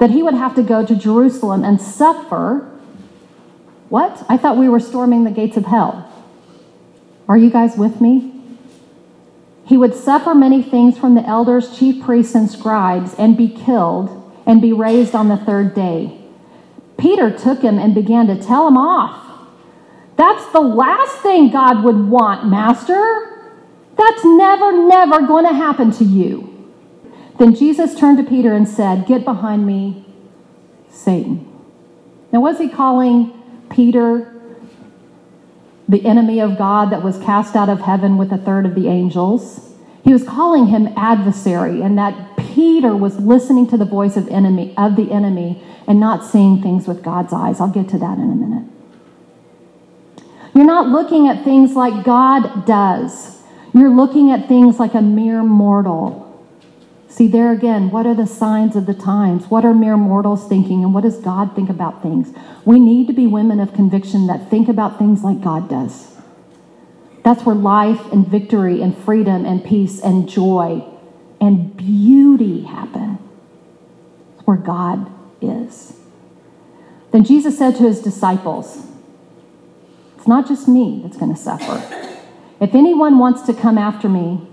[0.01, 2.69] that he would have to go to Jerusalem and suffer.
[3.91, 4.27] What?
[4.29, 6.13] I thought we were storming the gates of hell.
[7.29, 8.36] Are you guys with me?
[9.67, 14.33] He would suffer many things from the elders, chief priests, and scribes, and be killed,
[14.47, 16.21] and be raised on the third day.
[16.97, 19.25] Peter took him and began to tell him off.
[20.17, 23.51] That's the last thing God would want, Master.
[23.97, 26.73] That's never, never going to happen to you.
[27.39, 30.07] Then Jesus turned to Peter and said, Get behind me,
[30.91, 31.53] Satan.
[32.33, 33.33] Now, was he calling
[33.69, 34.36] Peter
[35.89, 38.89] the enemy of God that was cast out of heaven with a third of the
[38.89, 39.73] angels.
[40.03, 44.75] He was calling him adversary, and that Peter was listening to the voice of enemy
[44.77, 47.61] of the enemy and not seeing things with God's eyes.
[47.61, 48.65] I'll get to that in a minute.
[50.55, 53.43] You're not looking at things like God does.
[53.75, 56.26] You're looking at things like a mere mortal.
[57.17, 59.47] See, there again, what are the signs of the times?
[59.47, 62.31] What are mere mortals thinking, and what does God think about things?
[62.67, 66.15] We need to be women of conviction that think about things like God does.
[67.25, 70.85] That's where life and victory and freedom and peace and joy
[71.41, 73.19] and beauty happen.
[74.35, 75.97] It's where God is.
[77.13, 78.87] Then Jesus said to his disciples,
[80.19, 81.79] It's not just me that's going to suffer.
[82.61, 84.47] If anyone wants to come after me,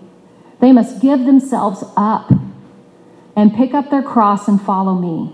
[0.62, 2.32] they must give themselves up
[3.36, 5.34] and pick up their cross and follow me.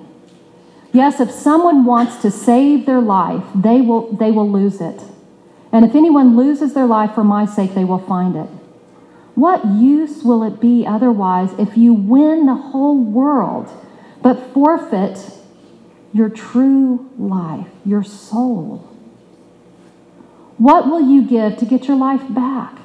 [0.92, 5.02] Yes, if someone wants to save their life, they will, they will lose it.
[5.72, 8.50] And if anyone loses their life for my sake, they will find it.
[9.36, 13.70] What use will it be otherwise if you win the whole world
[14.22, 15.32] but forfeit
[16.12, 18.78] your true life, your soul?
[20.58, 22.79] What will you give to get your life back?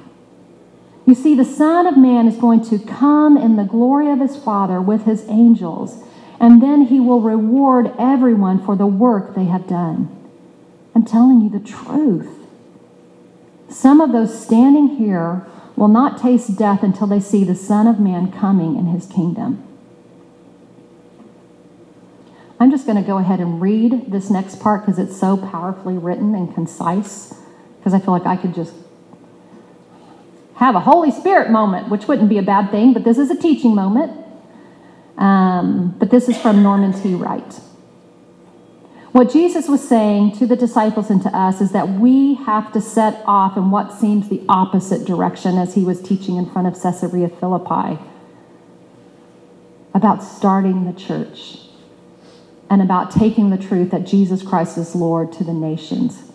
[1.07, 4.37] You see, the Son of Man is going to come in the glory of his
[4.37, 6.03] Father with his angels,
[6.41, 10.09] and then he will reward everyone for the work they have done.
[10.95, 12.47] I'm telling you the truth.
[13.69, 15.47] Some of those standing here
[15.77, 19.63] will not taste death until they see the Son of Man coming in his kingdom.
[22.59, 25.99] I'm just going to go ahead and read this next part because it's so powerfully
[25.99, 27.35] written and concise,
[27.79, 28.73] because I feel like I could just
[30.65, 33.37] have a Holy Spirit moment, which wouldn't be a bad thing, but this is a
[33.37, 34.19] teaching moment.
[35.19, 37.15] Um, but this is from Norman T.
[37.15, 37.61] Wright.
[39.13, 42.81] What Jesus was saying to the disciples and to us is that we have to
[42.81, 46.83] set off in what seems the opposite direction as he was teaching in front of
[46.83, 48.03] Caesarea Philippi
[49.93, 51.59] about starting the church
[52.69, 56.33] and about taking the truth that Jesus Christ is Lord to the nations.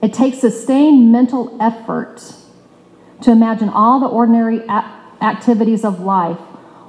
[0.00, 2.34] It takes sustained mental effort
[3.22, 6.38] to imagine all the ordinary activities of life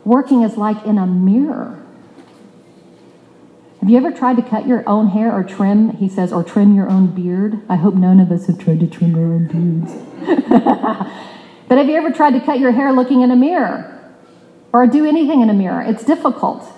[0.05, 1.83] working as like in a mirror.
[3.79, 6.75] Have you ever tried to cut your own hair or trim, he says, or trim
[6.75, 7.61] your own beard?
[7.69, 9.93] I hope none of us have tried to trim our own beards.
[11.67, 13.95] but have you ever tried to cut your hair looking in a mirror?
[14.73, 15.81] Or do anything in a mirror?
[15.81, 16.69] It's difficult.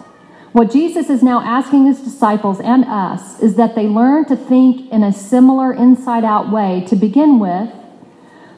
[0.53, 4.91] What Jesus is now asking his disciples and us is that they learn to think
[4.91, 7.69] in a similar inside out way to begin with.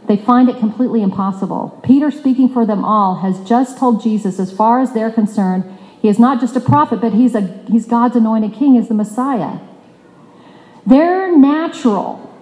[0.08, 1.80] They find it completely impossible.
[1.84, 5.66] Peter, speaking for them all, has just told Jesus, as far as they're concerned,
[6.02, 8.96] he is not just a prophet, but he's, a, he's God's anointed king, is the
[8.96, 9.60] Messiah.
[10.86, 12.36] Their natural,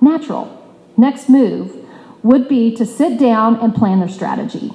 [0.00, 0.50] natural
[0.96, 1.86] next move
[2.22, 4.72] would be to sit down and plan their strategy.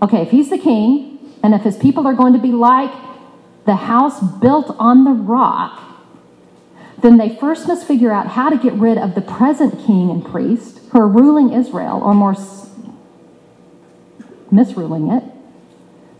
[0.00, 2.90] Okay, if he's the king, and if his people are going to be like
[3.64, 5.80] the house built on the rock,
[7.00, 10.24] then they first must figure out how to get rid of the present king and
[10.24, 12.34] priest who are ruling Israel, or more
[14.52, 15.24] misruling it.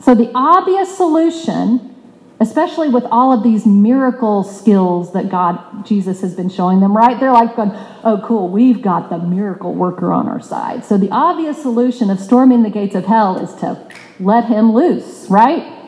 [0.02, 1.94] So, the obvious solution,
[2.40, 7.20] especially with all of these miracle skills that God, Jesus has been showing them, right?
[7.20, 7.70] They're like going,
[8.02, 10.84] oh, cool, we've got the miracle worker on our side.
[10.84, 13.88] So, the obvious solution of storming the gates of hell is to
[14.18, 15.81] let him loose, right?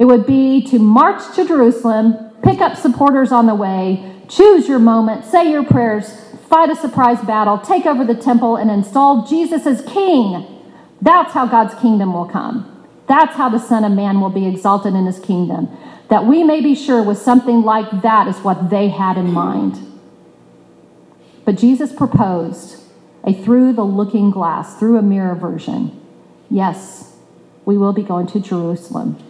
[0.00, 4.78] It would be to march to Jerusalem, pick up supporters on the way, choose your
[4.78, 9.66] moment, say your prayers, fight a surprise battle, take over the temple, and install Jesus
[9.66, 10.46] as king.
[11.02, 12.88] That's how God's kingdom will come.
[13.08, 15.68] That's how the Son of Man will be exalted in his kingdom.
[16.08, 19.86] That we may be sure with something like that is what they had in mind.
[21.44, 22.82] But Jesus proposed
[23.22, 26.00] a through the looking glass, through a mirror version.
[26.48, 27.16] Yes,
[27.66, 29.29] we will be going to Jerusalem.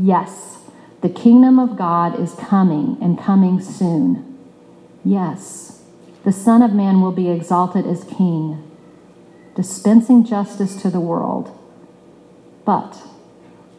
[0.00, 0.58] Yes,
[1.00, 4.38] the kingdom of God is coming and coming soon.
[5.04, 5.82] Yes,
[6.24, 8.62] the Son of Man will be exalted as king,
[9.56, 11.50] dispensing justice to the world.
[12.64, 13.02] But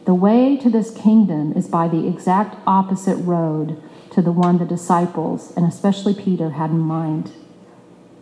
[0.04, 4.66] the way to this kingdom is by the exact opposite road to the one the
[4.66, 7.32] disciples, and especially Peter, had in mind.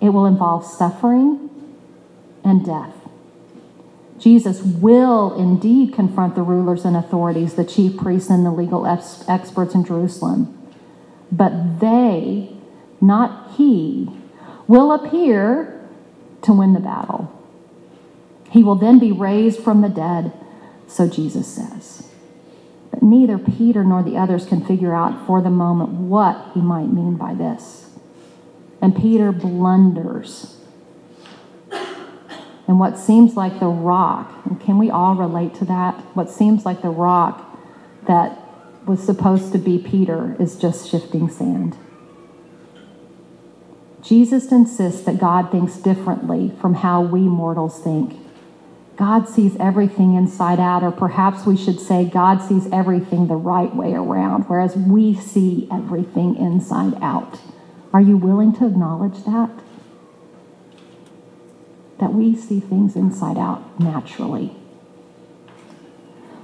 [0.01, 1.51] It will involve suffering
[2.45, 2.98] and death.
[4.19, 9.25] Jesus will indeed confront the rulers and authorities, the chief priests and the legal ex-
[9.29, 10.55] experts in Jerusalem.
[11.31, 12.57] But they,
[13.01, 14.11] not he,
[14.67, 15.89] will appear
[16.43, 17.33] to win the battle.
[18.51, 20.33] He will then be raised from the dead,
[20.87, 22.09] so Jesus says.
[22.91, 26.87] But neither Peter nor the others can figure out for the moment what he might
[26.87, 27.91] mean by this.
[28.81, 30.58] And Peter blunders
[32.69, 35.95] and what seems like the rock, and can we all relate to that?
[36.15, 37.59] What seems like the rock
[38.07, 38.39] that
[38.87, 41.77] was supposed to be Peter is just shifting sand.
[44.03, 48.15] Jesus insists that God thinks differently from how we mortals think.
[48.97, 53.75] God sees everything inside out, or perhaps we should say God sees everything the right
[53.75, 57.41] way around, whereas we see everything inside out.
[57.93, 59.51] Are you willing to acknowledge that?
[61.99, 64.55] That we see things inside out naturally.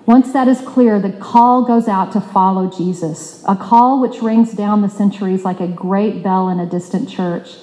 [0.07, 4.52] Once that is clear, the call goes out to follow Jesus, a call which rings
[4.52, 7.57] down the centuries like a great bell in a distant church,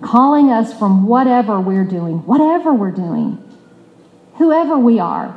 [0.00, 3.42] calling us from whatever we're doing, whatever we're doing,
[4.38, 5.36] whoever we are.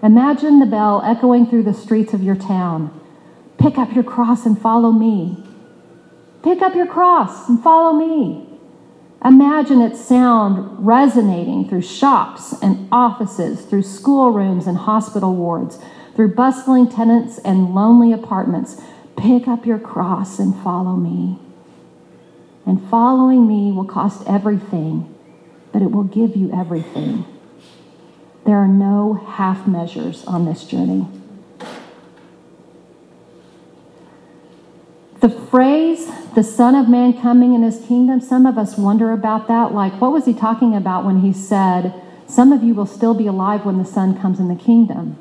[0.00, 3.00] Imagine the bell echoing through the streets of your town.
[3.58, 5.44] Pick up your cross and follow me.
[6.44, 8.51] Pick up your cross and follow me.
[9.24, 15.78] Imagine its sound resonating through shops and offices, through schoolrooms and hospital wards,
[16.16, 18.80] through bustling tenants and lonely apartments.
[19.16, 21.38] Pick up your cross and follow me.
[22.66, 25.12] And following me will cost everything,
[25.72, 27.24] but it will give you everything.
[28.44, 31.06] There are no half measures on this journey.
[35.22, 39.46] The phrase, the Son of Man coming in his kingdom, some of us wonder about
[39.46, 39.72] that.
[39.72, 41.94] Like, what was he talking about when he said,
[42.26, 45.16] Some of you will still be alive when the Son comes in the kingdom?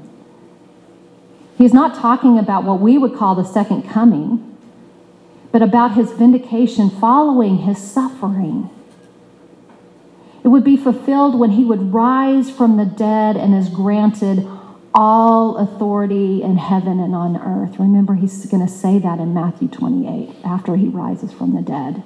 [1.56, 4.58] He's not talking about what we would call the second coming,
[5.52, 8.72] but about his vindication following his suffering.
[10.44, 14.48] It would be fulfilled when he would rise from the dead and is granted
[14.94, 17.80] all authority in heaven and on earth.
[17.80, 22.04] Remember, he's going to say that in Matthew 28 after he rises from the dead.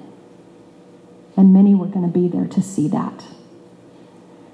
[1.36, 3.26] And many were going to be there to see that.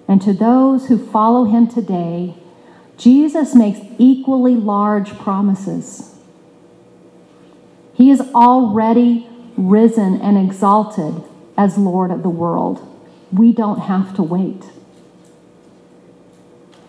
[0.08, 2.34] And to those who follow him today,
[2.96, 6.14] Jesus makes equally large promises.
[7.94, 11.22] He is already risen and exalted
[11.56, 12.88] as Lord of the world.
[13.30, 14.64] We don't have to wait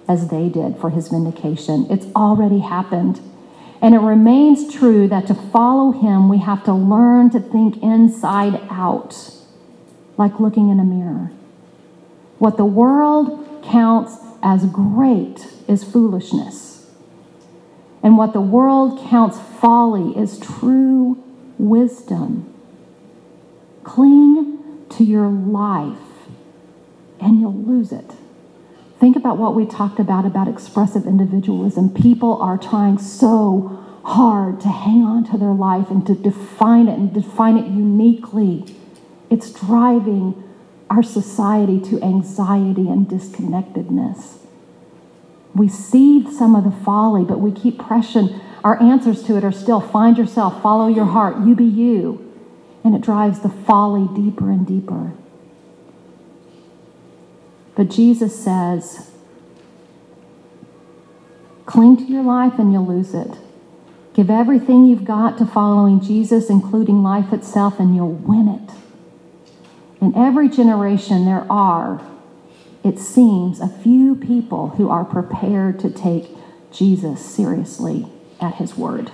[0.08, 1.88] as they did for his vindication.
[1.90, 3.22] It's already happened.
[3.82, 8.62] And it remains true that to follow him, we have to learn to think inside
[8.70, 9.32] out,
[10.18, 11.32] like looking in a mirror.
[12.40, 16.90] What the world counts as great is foolishness.
[18.02, 21.24] And what the world counts folly is true
[21.58, 22.54] wisdom.
[23.84, 25.98] Cling to your life
[27.20, 28.12] and you'll lose it.
[29.04, 31.94] Think about what we talked about about expressive individualism.
[31.94, 36.98] People are trying so hard to hang on to their life and to define it
[36.98, 38.64] and define it uniquely.
[39.30, 40.42] It's driving
[40.90, 44.38] our society to anxiety and disconnectedness.
[45.54, 48.40] We see some of the folly, but we keep pressing.
[48.64, 52.32] Our answers to it are still find yourself, follow your heart, you be you.
[52.86, 55.12] And it drives the folly deeper and deeper.
[57.76, 59.12] But Jesus says,
[61.66, 63.38] cling to your life and you'll lose it.
[64.14, 68.76] Give everything you've got to following Jesus, including life itself, and you'll win it.
[70.00, 72.02] In every generation, there are,
[72.84, 76.30] it seems, a few people who are prepared to take
[76.72, 78.06] Jesus seriously
[78.40, 79.10] at his word.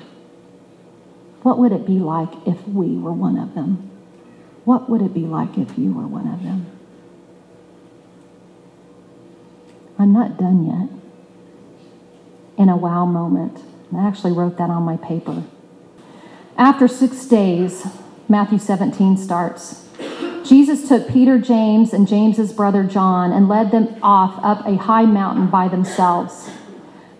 [1.44, 3.90] What would it be like if we were one of them?
[4.66, 6.79] What would it be like if you were one of them?
[10.00, 10.90] I'm not done yet.
[12.58, 13.60] In a wow moment.
[13.94, 15.44] I actually wrote that on my paper.
[16.58, 17.86] After six days,
[18.30, 19.88] Matthew 17 starts.
[20.46, 25.06] Jesus took Peter, James, and James's brother John and led them off up a high
[25.06, 26.50] mountain by themselves.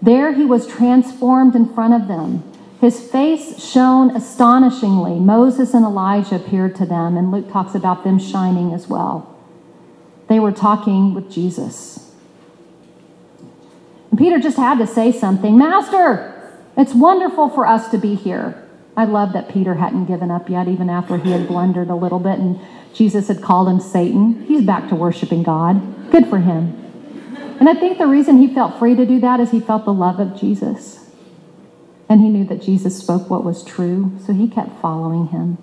[0.02, 2.44] There he was transformed in front of them.
[2.80, 5.20] His face shone astonishingly.
[5.20, 9.38] Moses and Elijah appeared to them, and Luke talks about them shining as well.
[10.30, 12.09] They were talking with Jesus.
[14.20, 16.36] Peter just had to say something Master,
[16.76, 18.62] it's wonderful for us to be here.
[18.98, 22.20] I love that Peter hadn't given up yet, even after he had blundered a little
[22.20, 22.60] bit and
[22.94, 24.44] Jesus had called him Satan.
[24.46, 26.12] He's back to worshiping God.
[26.12, 26.76] Good for him.
[27.62, 29.94] And I think the reason he felt free to do that is he felt the
[29.94, 31.10] love of Jesus.
[32.10, 35.58] And he knew that Jesus spoke what was true, so he kept following him.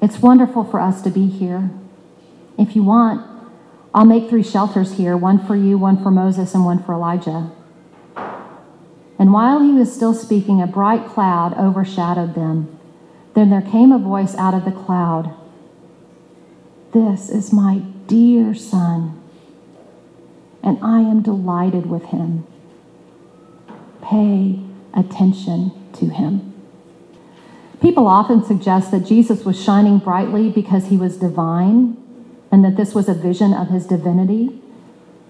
[0.00, 1.70] It's wonderful for us to be here.
[2.56, 3.37] If you want,
[3.94, 7.50] I'll make three shelters here one for you, one for Moses, and one for Elijah.
[9.18, 12.78] And while he was still speaking, a bright cloud overshadowed them.
[13.34, 15.34] Then there came a voice out of the cloud
[16.92, 19.20] This is my dear son,
[20.62, 22.46] and I am delighted with him.
[24.02, 24.60] Pay
[24.94, 26.54] attention to him.
[27.80, 31.96] People often suggest that Jesus was shining brightly because he was divine
[32.50, 34.60] and that this was a vision of his divinity,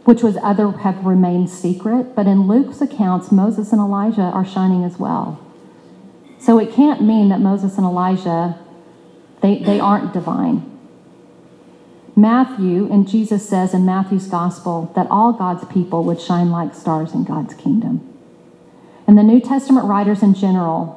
[0.04, 2.14] which was other have remained secret.
[2.14, 5.44] But in Luke's accounts, Moses and Elijah are shining as well.
[6.38, 8.58] So it can't mean that Moses and Elijah
[9.40, 10.64] they, they aren't divine.
[12.16, 17.14] Matthew, and Jesus says in Matthew's gospel that all God's people would shine like stars
[17.14, 18.04] in God's kingdom.
[19.06, 20.96] And the New Testament writers in general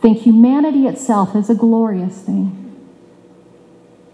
[0.00, 2.58] think humanity itself is a glorious thing.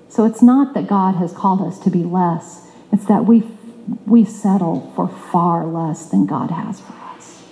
[0.09, 3.45] So it's not that God has called us to be less, it's that we,
[4.07, 7.45] we settle for far less than God has for us.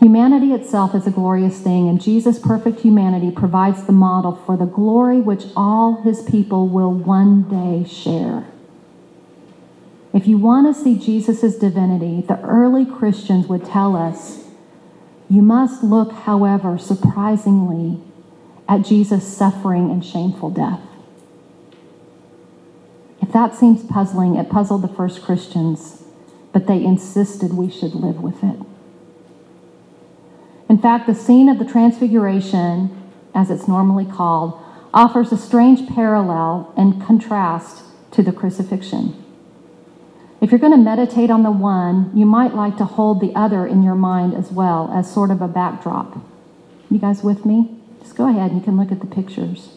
[0.00, 4.64] Humanity itself is a glorious thing, and Jesus' perfect humanity provides the model for the
[4.64, 8.46] glory which all his people will one day share.
[10.14, 14.44] If you want to see Jesus' divinity, the early Christians would tell us
[15.28, 18.00] you must look, however, surprisingly,
[18.68, 20.80] at Jesus' suffering and shameful death.
[23.22, 26.02] If that seems puzzling, it puzzled the first Christians,
[26.52, 28.58] but they insisted we should live with it.
[30.68, 34.62] In fact, the scene of the Transfiguration, as it's normally called,
[34.92, 39.24] offers a strange parallel and contrast to the crucifixion.
[40.40, 43.66] If you're going to meditate on the one, you might like to hold the other
[43.66, 46.16] in your mind as well as sort of a backdrop.
[46.90, 47.77] You guys with me?
[48.18, 49.68] Go ahead and you can look at the pictures.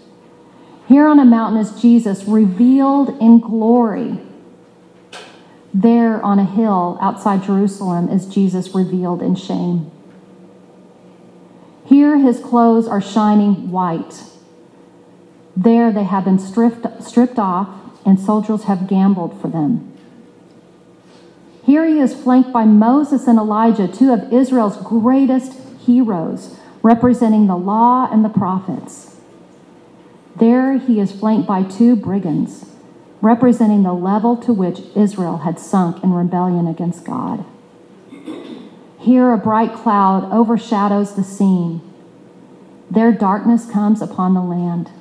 [0.88, 4.18] Here on a mountain is Jesus revealed in glory.
[5.72, 9.92] There on a hill outside Jerusalem is Jesus revealed in shame.
[11.86, 14.24] Here his clothes are shining white.
[15.56, 17.70] There they have been stripped, stripped off,
[18.06, 19.96] and soldiers have gambled for them.
[21.64, 25.54] Here he is flanked by Moses and Elijah, two of Israel's greatest
[25.86, 29.16] heroes, representing the law and the prophets.
[30.36, 32.66] There he is flanked by two brigands,
[33.22, 37.46] representing the level to which Israel had sunk in rebellion against God.
[39.00, 41.82] Here a bright cloud overshadows the scene.
[42.90, 44.92] There darkness comes upon the land.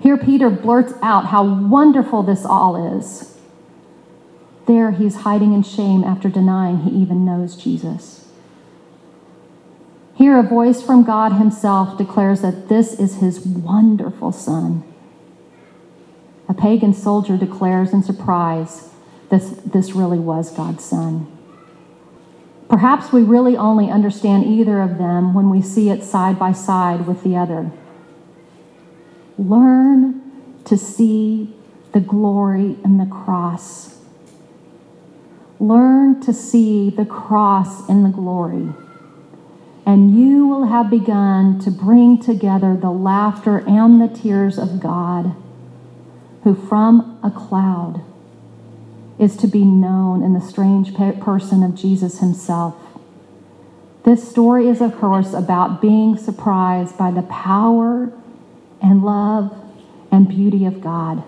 [0.00, 3.38] Here Peter blurts out how wonderful this all is.
[4.66, 8.23] There he's hiding in shame after denying he even knows Jesus.
[10.24, 14.82] Here a voice from God himself declares that this is his wonderful son.
[16.48, 18.88] A pagan soldier declares in surprise
[19.28, 21.26] this, this really was God's son.
[22.70, 27.06] Perhaps we really only understand either of them when we see it side by side
[27.06, 27.70] with the other.
[29.36, 30.22] Learn
[30.64, 31.54] to see
[31.92, 34.00] the glory in the cross.
[35.60, 38.72] Learn to see the cross in the glory.
[39.86, 45.34] And you will have begun to bring together the laughter and the tears of God
[46.42, 48.02] who from a cloud
[49.18, 52.74] is to be known in the strange person of Jesus himself.
[54.04, 58.12] This story is, of course, about being surprised by the power
[58.82, 59.56] and love
[60.10, 61.22] and beauty of God.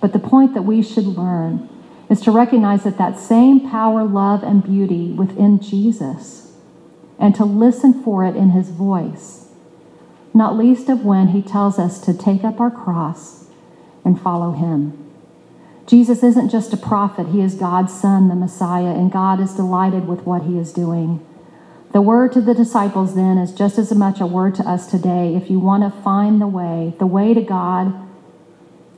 [0.00, 1.68] But the point that we should learn
[2.08, 6.43] is to recognize that that same power, love, and beauty within Jesus
[7.18, 9.44] and to listen for it in his voice
[10.34, 13.46] not least of when he tells us to take up our cross
[14.04, 15.00] and follow him.
[15.86, 20.08] Jesus isn't just a prophet, he is God's son, the Messiah, and God is delighted
[20.08, 21.24] with what he is doing.
[21.92, 25.36] The word to the disciples then is just as much a word to us today.
[25.36, 27.94] If you want to find the way, the way to God,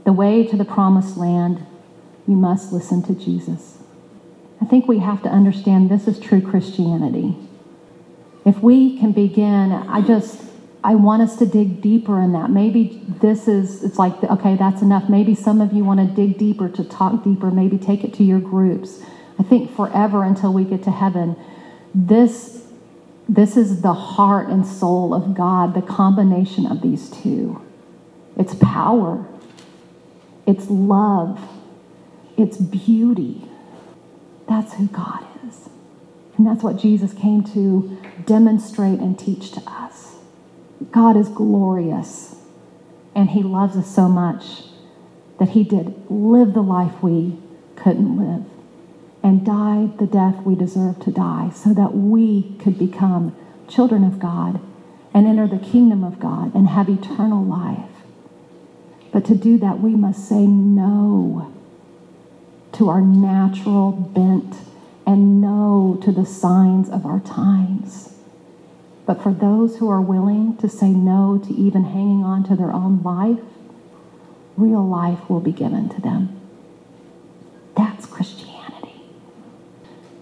[0.04, 1.66] the way to the promised land,
[2.26, 3.78] you must listen to Jesus.
[4.62, 7.36] I think we have to understand this is true Christianity.
[8.46, 10.40] If we can begin, I just
[10.86, 12.48] I want us to dig deeper in that.
[12.48, 15.08] Maybe this is, it's like, okay, that's enough.
[15.08, 18.22] Maybe some of you want to dig deeper, to talk deeper, maybe take it to
[18.22, 19.02] your groups.
[19.36, 21.34] I think forever until we get to heaven,
[21.92, 22.68] this,
[23.28, 27.60] this is the heart and soul of God, the combination of these two.
[28.36, 29.26] It's power,
[30.46, 31.40] it's love,
[32.36, 33.48] it's beauty.
[34.48, 35.25] That's who God.
[36.36, 40.16] And that's what Jesus came to demonstrate and teach to us.
[40.90, 42.36] God is glorious,
[43.14, 44.64] and He loves us so much
[45.38, 47.38] that He did live the life we
[47.76, 48.44] couldn't live
[49.22, 53.34] and died the death we deserve to die so that we could become
[53.68, 54.60] children of God
[55.12, 57.90] and enter the kingdom of God and have eternal life.
[59.12, 61.52] But to do that, we must say no
[62.72, 64.54] to our natural bent
[65.06, 68.14] and no to the signs of our times.
[69.06, 72.72] But for those who are willing to say no to even hanging on to their
[72.72, 73.38] own life,
[74.56, 76.40] real life will be given to them.
[77.76, 79.00] That's Christianity.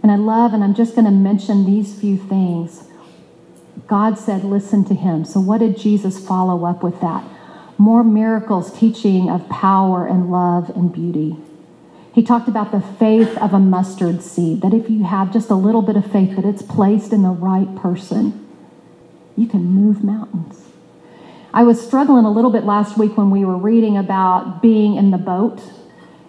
[0.02, 2.84] And I love, and I'm just going to mention these few things.
[3.86, 5.24] God said, listen to him.
[5.24, 7.24] So, what did Jesus follow up with that?
[7.78, 11.36] More miracles, teaching of power and love and beauty.
[12.14, 15.54] He talked about the faith of a mustard seed, that if you have just a
[15.56, 18.44] little bit of faith, that it's placed in the right person
[19.36, 20.62] you can move mountains.
[21.52, 25.10] I was struggling a little bit last week when we were reading about being in
[25.10, 25.60] the boat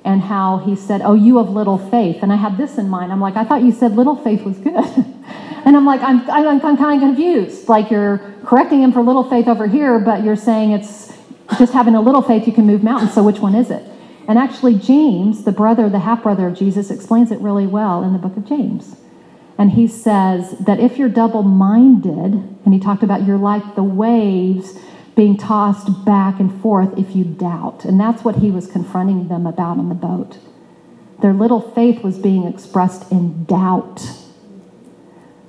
[0.03, 2.21] and how he said, Oh, you have little faith.
[2.21, 3.11] And I had this in mind.
[3.11, 4.75] I'm like, I thought you said little faith was good.
[4.75, 7.67] and I'm like, I'm, I'm, I'm kind of confused.
[7.67, 11.11] Like you're correcting him for little faith over here, but you're saying it's
[11.57, 13.13] just having a little faith, you can move mountains.
[13.13, 13.83] So which one is it?
[14.28, 18.13] And actually, James, the brother, the half brother of Jesus, explains it really well in
[18.13, 18.95] the book of James.
[19.57, 22.34] And he says that if you're double minded,
[22.65, 24.78] and he talked about you're like the waves
[25.15, 27.86] being tossed back and forth if you doubt.
[27.86, 30.38] And that's what he was confronting them about on the boat.
[31.21, 34.01] Their little faith was being expressed in doubt.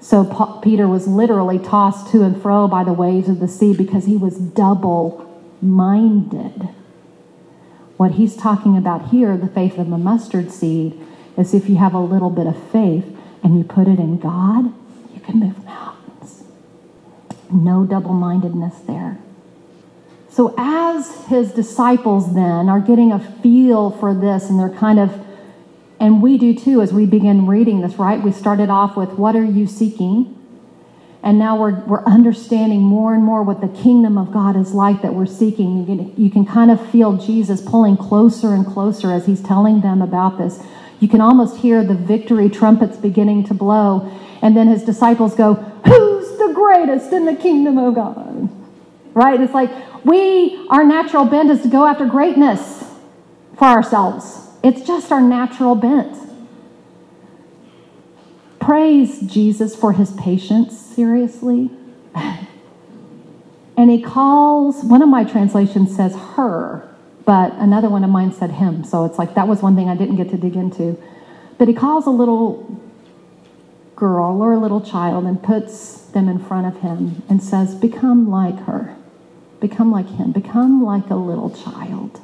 [0.01, 4.05] So Peter was literally tossed to and fro by the waves of the sea because
[4.05, 5.25] he was double
[5.61, 6.69] minded.
[7.97, 11.01] What he's talking about here, the faith of a mustard seed,
[11.37, 14.73] is if you have a little bit of faith, and you put it in God,
[15.15, 16.43] you can move mountains.
[17.51, 19.19] No double mindedness there.
[20.31, 25.25] So, as his disciples then are getting a feel for this, and they're kind of,
[26.01, 28.21] and we do too as we begin reading this, right?
[28.21, 30.35] We started off with, What are you seeking?
[31.27, 35.03] And now we're, we're understanding more and more what the kingdom of God is like
[35.03, 35.79] that we're seeking.
[35.79, 39.81] You can, you can kind of feel Jesus pulling closer and closer as he's telling
[39.81, 40.63] them about this.
[41.01, 44.09] You can almost hear the victory trumpets beginning to blow.
[44.41, 48.49] And then his disciples go, Who's the greatest in the kingdom of God?
[49.13, 49.41] Right?
[49.41, 52.85] It's like we, our natural bent is to go after greatness
[53.59, 54.49] for ourselves.
[54.63, 56.17] It's just our natural bent.
[58.67, 61.71] Praise Jesus for his patience, seriously.
[63.77, 66.93] and he calls, one of my translations says her,
[67.25, 68.83] but another one of mine said him.
[68.83, 71.01] So it's like that was one thing I didn't get to dig into.
[71.59, 72.83] But he calls a little
[73.95, 78.29] girl or a little child and puts them in front of him and says, Become
[78.29, 78.97] like her.
[79.61, 80.33] Become like him.
[80.33, 82.21] Become like a little child.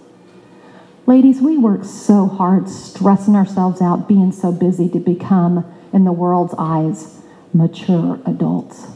[1.07, 6.12] Ladies, we work so hard stressing ourselves out, being so busy to become in the
[6.12, 7.20] world's eyes,
[7.53, 8.86] mature adults.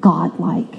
[0.00, 0.74] Godlike.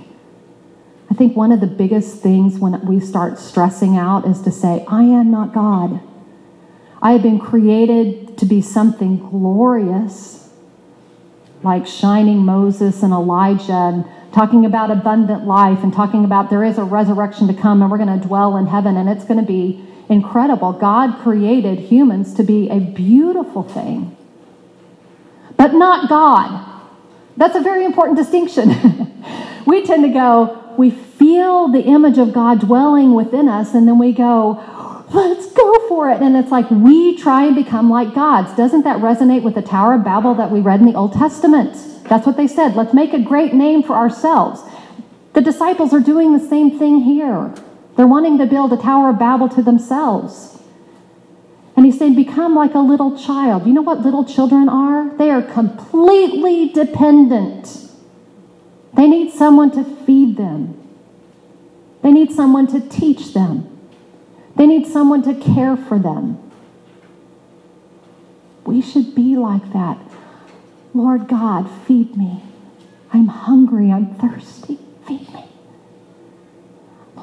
[1.10, 4.84] I think one of the biggest things when we start stressing out is to say,
[4.88, 6.02] I am not God.
[7.02, 10.50] I have been created to be something glorious,
[11.62, 16.78] like shining Moses and Elijah, and talking about abundant life, and talking about there is
[16.78, 19.46] a resurrection to come, and we're going to dwell in heaven, and it's going to
[19.46, 20.74] be incredible.
[20.74, 24.16] God created humans to be a beautiful thing,
[25.58, 26.70] but not God.
[27.38, 28.70] That's a very important distinction.
[29.66, 33.98] we tend to go, we feel the image of God dwelling within us, and then
[33.98, 34.62] we go,
[35.14, 36.22] let's go for it.
[36.22, 38.56] And it's like we try and become like gods.
[38.56, 41.74] Doesn't that resonate with the Tower of Babel that we read in the Old Testament?
[42.10, 42.76] That's what they said.
[42.76, 44.62] Let's make a great name for ourselves.
[45.34, 47.54] The disciples are doing the same thing here.
[47.96, 50.62] They're wanting to build a Tower of Babel to themselves.
[51.76, 53.66] And he's saying, become like a little child.
[53.66, 55.16] You know what little children are?
[55.18, 57.90] They are completely dependent.
[58.94, 60.80] They need someone to feed them,
[62.02, 63.68] they need someone to teach them,
[64.56, 66.40] they need someone to care for them.
[68.66, 69.98] We should be like that.
[70.94, 72.44] Lord God, feed me.
[73.12, 73.92] I'm hungry.
[73.92, 74.80] I'm thirsty.
[75.08, 75.46] Feed me.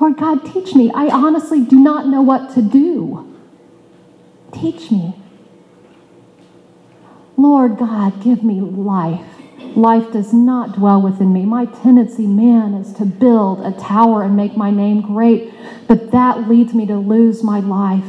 [0.01, 0.91] Lord God, teach me.
[0.95, 3.37] I honestly do not know what to do.
[4.53, 5.15] Teach me.
[7.37, 9.27] Lord God, give me life.
[9.77, 11.45] Life does not dwell within me.
[11.45, 15.53] My tendency, man, is to build a tower and make my name great,
[15.87, 18.05] but that leads me to lose my life.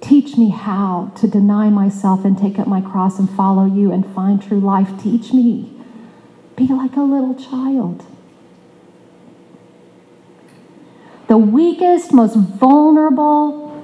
[0.00, 4.04] Teach me how to deny myself and take up my cross and follow you and
[4.12, 4.90] find true life.
[5.00, 5.72] Teach me.
[6.56, 8.04] Be like a little child.
[11.32, 13.82] The weakest, most vulnerable.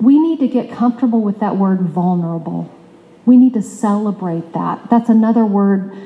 [0.00, 2.72] We need to get comfortable with that word vulnerable.
[3.26, 4.88] We need to celebrate that.
[4.88, 5.96] That's another word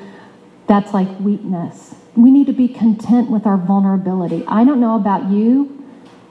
[0.66, 1.94] that's like weakness.
[2.16, 4.42] We need to be content with our vulnerability.
[4.48, 5.84] I don't know about you,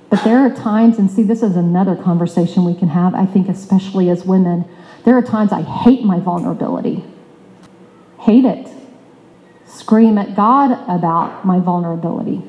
[0.10, 3.48] but there are times, and see, this is another conversation we can have, I think,
[3.50, 4.66] especially as women.
[5.04, 7.06] There are times I hate my vulnerability.
[8.22, 8.68] Hate it.
[9.68, 12.42] Scream at God about my vulnerability.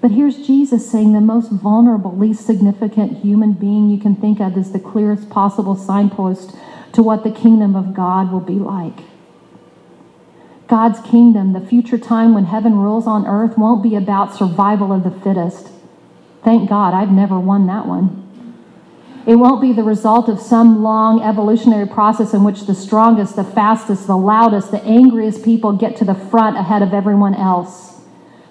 [0.00, 4.56] But here's Jesus saying the most vulnerable, least significant human being you can think of
[4.56, 6.54] is the clearest possible signpost
[6.92, 9.00] to what the kingdom of God will be like.
[10.68, 15.04] God's kingdom, the future time when heaven rules on earth, won't be about survival of
[15.04, 15.68] the fittest.
[16.42, 18.22] Thank God I've never won that one.
[19.26, 23.44] It won't be the result of some long evolutionary process in which the strongest, the
[23.44, 27.95] fastest, the loudest, the angriest people get to the front ahead of everyone else.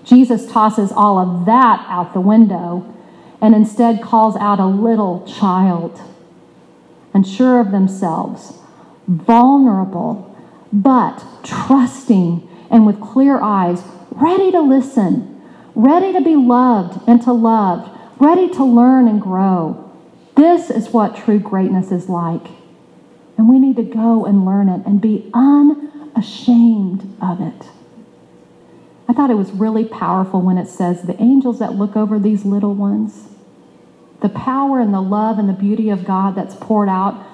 [0.06, 2.86] Jesus tosses all of that out the window
[3.42, 6.00] and instead calls out a little child,
[7.14, 8.60] unsure of themselves,
[9.08, 10.36] vulnerable,
[10.72, 15.42] but trusting and with clear eyes, ready to listen,
[15.74, 17.90] ready to be loved and to love,
[18.20, 19.82] ready to learn and grow.
[20.36, 22.48] This is what true greatness is like.
[23.38, 27.70] And we need to go and learn it and be unashamed of it.
[29.16, 32.74] Thought it was really powerful when it says, the angels that look over these little
[32.76, 33.30] ones,
[34.22, 37.26] the power and the love and the beauty of God that's poured out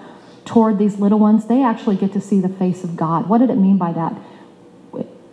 [0.45, 3.27] toward these little ones, they actually get to see the face of God.
[3.27, 4.15] What did it mean by that?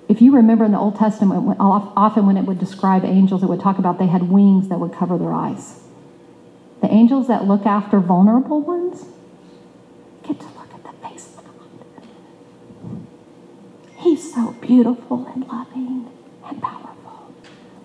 [0.09, 3.61] If you remember in the Old Testament, often when it would describe angels, it would
[3.61, 5.81] talk about they had wings that would cover their eyes.
[6.81, 9.05] The angels that look after vulnerable ones
[10.27, 13.07] get to look at the face of God.
[13.99, 16.11] He's so beautiful and loving
[16.49, 17.35] and powerful.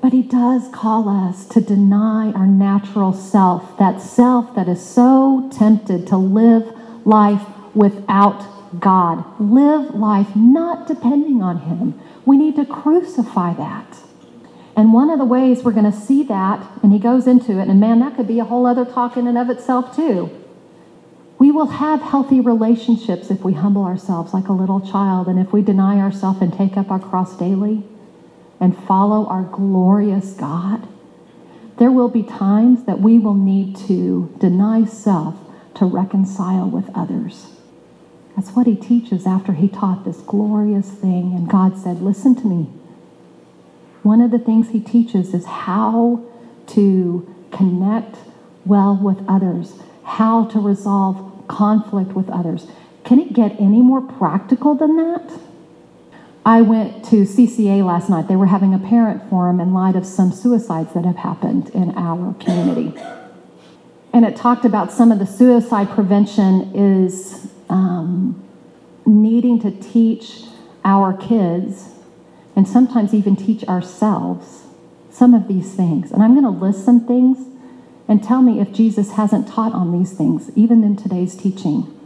[0.02, 5.50] But he does call us to deny our natural self, that self that is so
[5.54, 6.74] tempted to live
[7.06, 7.44] life
[7.74, 8.46] without
[8.80, 9.24] God.
[9.40, 12.00] Live life not depending on him.
[12.26, 13.98] We need to crucify that.
[14.76, 17.68] And one of the ways we're going to see that, and he goes into it,
[17.68, 20.32] and man, that could be a whole other talk in and of itself, too.
[21.38, 25.52] We will have healthy relationships if we humble ourselves like a little child and if
[25.52, 27.84] we deny ourselves and take up our cross daily
[28.64, 30.88] and follow our glorious God.
[31.80, 35.36] There will be times that we will need to deny self
[35.76, 37.48] to reconcile with others.
[38.38, 41.34] That's what he teaches after he taught this glorious thing.
[41.36, 42.70] And God said, Listen to me.
[44.02, 46.24] One of the things he teaches is how
[46.68, 48.16] to connect
[48.66, 49.74] well with others,
[50.06, 52.68] how to resolve conflict with others.
[53.04, 55.43] Can it get any more practical than that?
[56.46, 58.28] I went to CCA last night.
[58.28, 61.98] They were having a parent forum in light of some suicides that have happened in
[61.98, 62.94] our community.
[64.12, 68.44] And it talked about some of the suicide prevention is um,
[69.06, 70.44] needing to teach
[70.84, 71.90] our kids
[72.56, 74.64] and sometimes even teach ourselves
[75.10, 76.12] some of these things.
[76.12, 77.38] And I'm going to list some things
[78.08, 82.00] and tell me if Jesus hasn't taught on these things, even in today's teaching.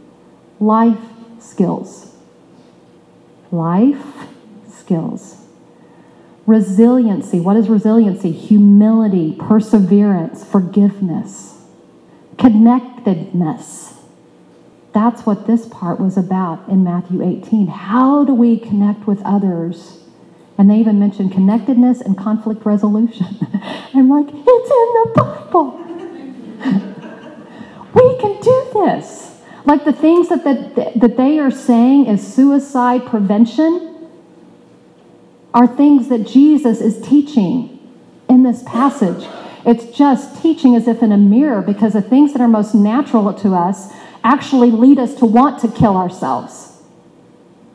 [0.60, 1.00] Life
[1.40, 2.07] skills.
[3.50, 4.26] Life
[4.70, 5.44] skills.
[6.46, 7.40] Resiliency.
[7.40, 8.32] What is resiliency?
[8.32, 11.62] Humility, perseverance, forgiveness,
[12.38, 13.94] connectedness.
[14.94, 17.66] That's what this part was about in Matthew 18.
[17.66, 19.98] How do we connect with others?
[20.56, 23.26] And they even mentioned connectedness and conflict resolution.
[23.94, 25.78] I'm like, it's in the Bible.
[27.94, 29.27] we can do this.
[29.68, 34.08] Like the things that, that, that they are saying is suicide prevention
[35.52, 37.78] are things that Jesus is teaching
[38.30, 39.28] in this passage.
[39.66, 43.34] It's just teaching as if in a mirror because the things that are most natural
[43.34, 43.92] to us
[44.24, 46.80] actually lead us to want to kill ourselves.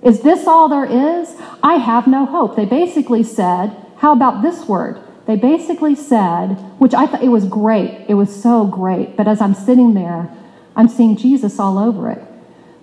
[0.02, 1.36] Is this all there is?
[1.62, 2.56] I have no hope.
[2.56, 5.00] They basically said, How about this word?
[5.28, 8.06] They basically said, which I thought it was great.
[8.10, 9.16] It was so great.
[9.16, 10.30] But as I'm sitting there,
[10.76, 12.22] I'm seeing Jesus all over it.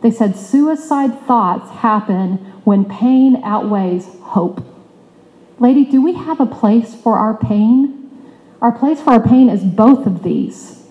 [0.01, 4.65] They said, Suicide thoughts happen when pain outweighs hope.
[5.59, 8.11] Lady, do we have a place for our pain?
[8.63, 10.87] Our place for our pain is both of these.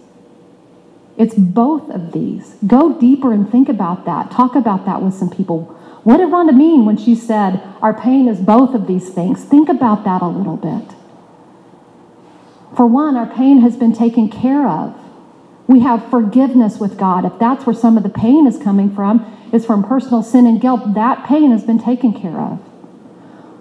[1.17, 2.55] It's both of these.
[2.65, 4.31] Go deeper and think about that.
[4.31, 5.75] Talk about that with some people.
[6.03, 9.43] What did Rhonda mean when she said, Our pain is both of these things?
[9.43, 10.95] Think about that a little bit.
[12.75, 14.95] For one, our pain has been taken care of.
[15.69, 17.25] We have forgiveness with God.
[17.25, 20.59] If that's where some of the pain is coming from, is from personal sin and
[20.59, 22.57] guilt, that pain has been taken care of.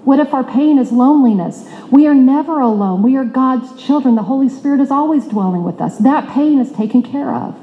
[0.06, 1.68] What if our pain is loneliness?
[1.90, 3.02] We are never alone.
[3.02, 4.14] We are God's children.
[4.14, 5.98] The Holy Spirit is always dwelling with us.
[5.98, 7.60] That pain is taken care of.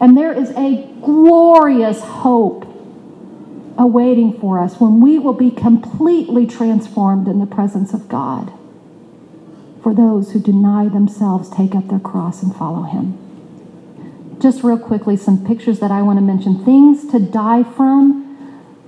[0.00, 2.64] And there is a glorious hope
[3.76, 8.50] awaiting for us when we will be completely transformed in the presence of God
[9.82, 13.18] for those who deny themselves, take up their cross, and follow Him.
[14.38, 18.24] Just real quickly, some pictures that I want to mention things to die from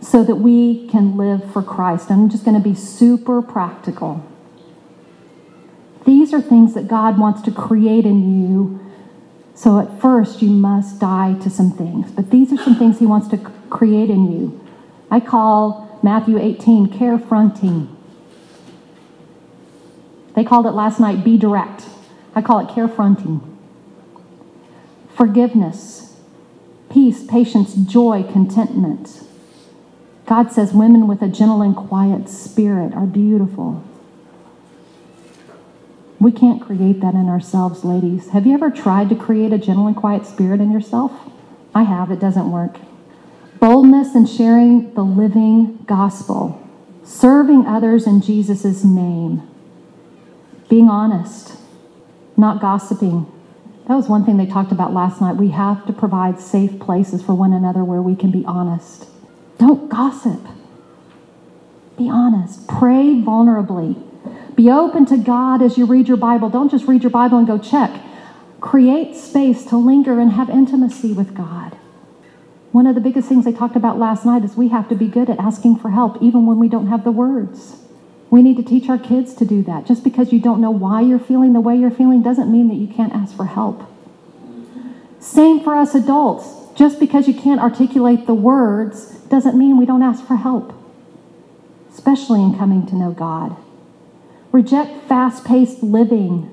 [0.00, 2.10] so that we can live for Christ.
[2.10, 4.24] I'm just going to be super practical.
[6.04, 8.80] These are things that God wants to create in you.
[9.54, 12.10] So at first, you must die to some things.
[12.10, 13.38] But these are some things He wants to
[13.70, 14.60] create in you.
[15.10, 17.96] I call Matthew 18 care fronting.
[20.34, 21.86] They called it last night be direct.
[22.34, 23.55] I call it carefronting.
[25.16, 26.16] Forgiveness,
[26.90, 29.22] peace, patience, joy, contentment.
[30.26, 33.82] God says women with a gentle and quiet spirit are beautiful.
[36.18, 38.30] We can't create that in ourselves, ladies.
[38.30, 41.12] Have you ever tried to create a gentle and quiet spirit in yourself?
[41.74, 42.78] I have, it doesn't work
[43.60, 46.62] boldness in sharing the living gospel,
[47.04, 49.42] serving others in Jesus' name,
[50.68, 51.56] being honest,
[52.36, 53.26] not gossiping.
[53.88, 55.36] That was one thing they talked about last night.
[55.36, 59.06] We have to provide safe places for one another where we can be honest.
[59.58, 60.40] Don't gossip.
[61.96, 62.66] Be honest.
[62.66, 64.02] Pray vulnerably.
[64.56, 66.50] Be open to God as you read your Bible.
[66.50, 68.02] Don't just read your Bible and go check.
[68.60, 71.76] Create space to linger and have intimacy with God.
[72.72, 75.06] One of the biggest things they talked about last night is we have to be
[75.06, 77.76] good at asking for help, even when we don't have the words.
[78.30, 79.86] We need to teach our kids to do that.
[79.86, 82.74] Just because you don't know why you're feeling the way you're feeling doesn't mean that
[82.74, 83.88] you can't ask for help.
[85.20, 86.48] Same for us adults.
[86.76, 90.74] Just because you can't articulate the words doesn't mean we don't ask for help,
[91.90, 93.56] especially in coming to know God.
[94.52, 96.52] Reject fast paced living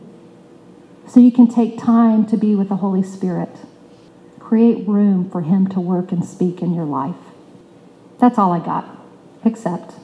[1.07, 3.49] so you can take time to be with the Holy Spirit.
[4.39, 7.15] Create room for Him to work and speak in your life.
[8.19, 8.85] That's all I got,
[9.43, 9.95] except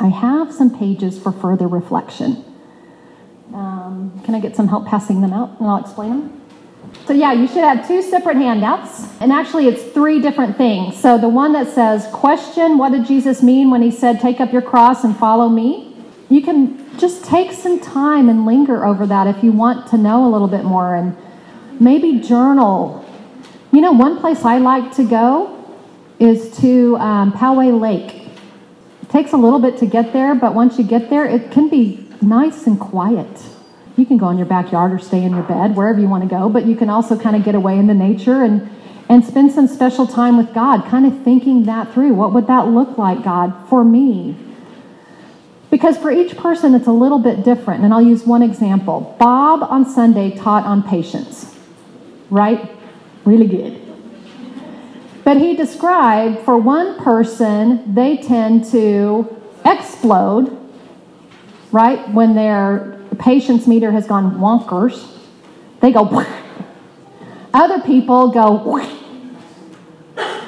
[0.00, 2.42] I have some pages for further reflection.
[3.52, 6.40] Um, can I get some help passing them out and I'll explain them?
[7.06, 9.06] So, yeah, you should have two separate handouts.
[9.20, 10.98] And actually, it's three different things.
[10.98, 14.52] So, the one that says, Question, what did Jesus mean when he said, Take up
[14.52, 15.94] your cross and follow me?
[16.30, 20.26] You can just take some time and linger over that if you want to know
[20.26, 21.16] a little bit more and
[21.78, 23.04] maybe journal.
[23.72, 25.56] You know, one place I like to go
[26.18, 28.19] is to um, Poway Lake.
[29.10, 32.08] Takes a little bit to get there, but once you get there, it can be
[32.22, 33.28] nice and quiet.
[33.96, 36.30] You can go in your backyard or stay in your bed, wherever you want to
[36.30, 38.70] go, but you can also kind of get away into nature and,
[39.08, 42.14] and spend some special time with God, kind of thinking that through.
[42.14, 44.36] What would that look like, God, for me?
[45.70, 47.82] Because for each person, it's a little bit different.
[47.82, 49.16] And I'll use one example.
[49.18, 51.56] Bob on Sunday taught on patience,
[52.30, 52.70] right?
[53.24, 53.79] Really good.
[55.30, 59.28] But he described for one person, they tend to
[59.64, 60.58] explode,
[61.70, 62.12] right?
[62.12, 65.06] When their patience meter has gone wonkers,
[65.78, 66.26] they go.
[67.54, 68.84] Other people go.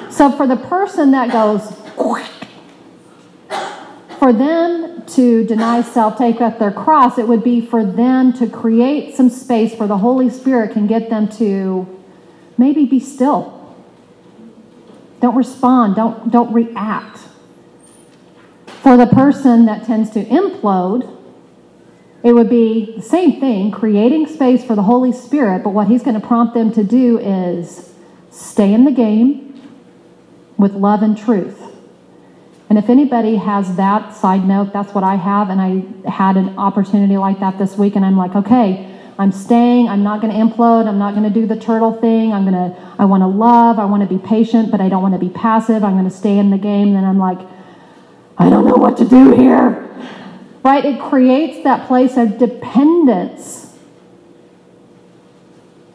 [0.09, 1.71] So for the person that goes,
[4.19, 8.49] for them to deny self, take up their cross, it would be for them to
[8.49, 11.87] create some space where the Holy Spirit can get them to
[12.57, 13.62] maybe be still.
[15.23, 17.17] Don't respond, don't, don't react.
[18.65, 21.09] For the person that tends to implode,
[22.23, 26.03] it would be the same thing, creating space for the Holy Spirit, but what He's
[26.03, 27.93] going to prompt them to do is
[28.31, 29.61] stay in the game
[30.57, 31.71] with love and truth.
[32.69, 35.49] And if anybody has that side note, that's what I have.
[35.49, 39.89] And I had an opportunity like that this week, and I'm like, okay, I'm staying.
[39.89, 40.87] I'm not going to implode.
[40.87, 42.33] I'm not going to do the turtle thing.
[42.33, 43.79] I'm going to, I want to love.
[43.79, 45.83] I want to be patient, but I don't want to be passive.
[45.83, 46.93] I'm going to stay in the game.
[46.93, 47.39] Then I'm like,
[48.37, 49.83] I don't know what to do here
[50.63, 50.85] right?
[50.85, 53.77] It creates that place of dependence.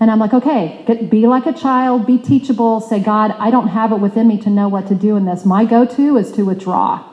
[0.00, 3.68] And I'm like, okay, get, be like a child, be teachable, say, God, I don't
[3.68, 5.44] have it within me to know what to do in this.
[5.44, 7.04] My go to is to withdraw.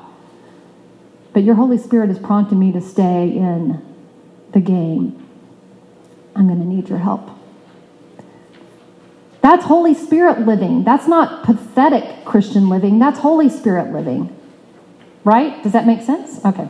[1.33, 3.83] But your Holy Spirit is prompting me to stay in
[4.51, 5.24] the game.
[6.35, 7.29] I'm going to need your help.
[9.41, 10.83] That's Holy Spirit living.
[10.83, 12.97] That's not pathetic Christian living.
[12.99, 14.35] That's Holy Spirit living.
[15.23, 15.61] Right?
[15.63, 16.43] Does that make sense?
[16.43, 16.67] Okay.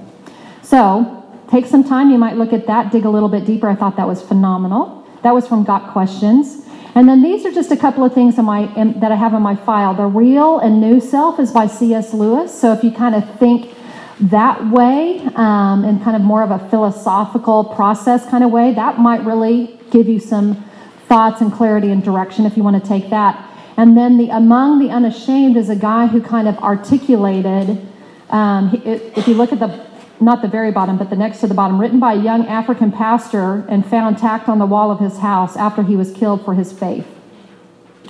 [0.62, 2.12] So take some time.
[2.12, 3.70] You might look at that, dig a little bit deeper.
[3.70, 5.08] I thought that was phenomenal.
[5.24, 6.66] That was from Got Questions.
[6.96, 9.34] And then these are just a couple of things in my, in, that I have
[9.34, 9.94] in my file.
[9.94, 12.14] The Real and New Self is by C.S.
[12.14, 12.58] Lewis.
[12.58, 13.75] So if you kind of think
[14.20, 18.98] that way, um, in kind of more of a philosophical process kind of way, that
[19.00, 20.64] might really give you some
[21.08, 23.52] thoughts and clarity and direction if you want to take that.
[23.78, 27.86] And then the Among the Unashamed is a guy who kind of articulated.
[28.30, 29.86] Um, if you look at the
[30.22, 32.92] not the very bottom, but the next to the bottom, written by a young African
[32.92, 36.54] pastor and found tacked on the wall of his house after he was killed for
[36.54, 37.06] his faith.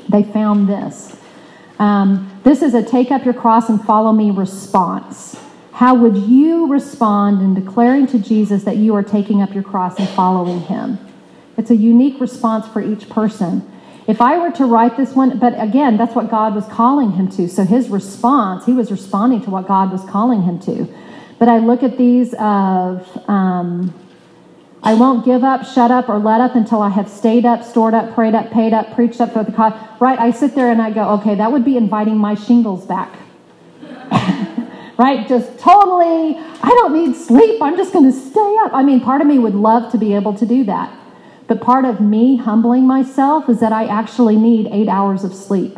[0.08, 1.18] They found this.
[1.80, 5.36] Um, this is a take up your cross and follow me response.
[5.76, 10.00] How would you respond in declaring to Jesus that you are taking up your cross
[10.00, 10.98] and following him?
[11.58, 13.70] It's a unique response for each person.
[14.08, 17.30] If I were to write this one, but again, that's what God was calling him
[17.32, 17.50] to.
[17.50, 20.88] So his response, he was responding to what God was calling him to.
[21.40, 23.94] But I look at these of, um,
[24.82, 27.94] I won't give up, shut up, or let up until I have stayed up, stored
[27.94, 29.74] up, prayed up, paid up, preached up for the cause.
[30.00, 30.18] Right?
[30.18, 33.14] I sit there and I go, okay, that would be inviting my shingles back.
[34.98, 35.28] right?
[35.28, 37.62] Just totally, I don't need sleep.
[37.62, 38.74] I'm just going to stay up.
[38.74, 40.98] I mean, part of me would love to be able to do that.
[41.48, 45.78] But part of me humbling myself is that I actually need eight hours of sleep.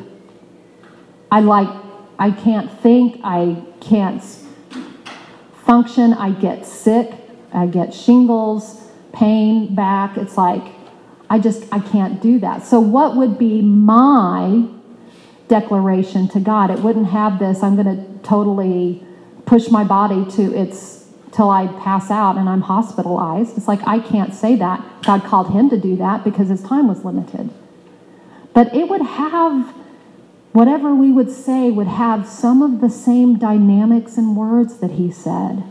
[1.31, 1.69] I like,
[2.17, 4.23] I can't think, I can't
[5.65, 6.13] function.
[6.13, 7.11] I get sick.
[7.53, 8.81] I get shingles,
[9.13, 10.17] pain, back.
[10.17, 10.63] It's like,
[11.29, 12.65] I just, I can't do that.
[12.65, 14.67] So, what would be my
[15.47, 16.69] declaration to God?
[16.69, 19.03] It wouldn't have this, I'm going to totally
[19.45, 23.57] push my body to its till I pass out and I'm hospitalized.
[23.57, 24.83] It's like I can't say that.
[25.03, 27.49] God called him to do that because his time was limited.
[28.53, 29.73] But it would have
[30.51, 35.11] whatever we would say would have some of the same dynamics and words that he
[35.11, 35.63] said.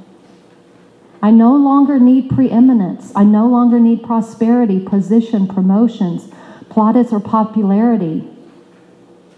[1.23, 3.11] I no longer need preeminence.
[3.17, 6.31] I no longer need prosperity, position, promotions,
[6.69, 8.29] plaudits, or popularity.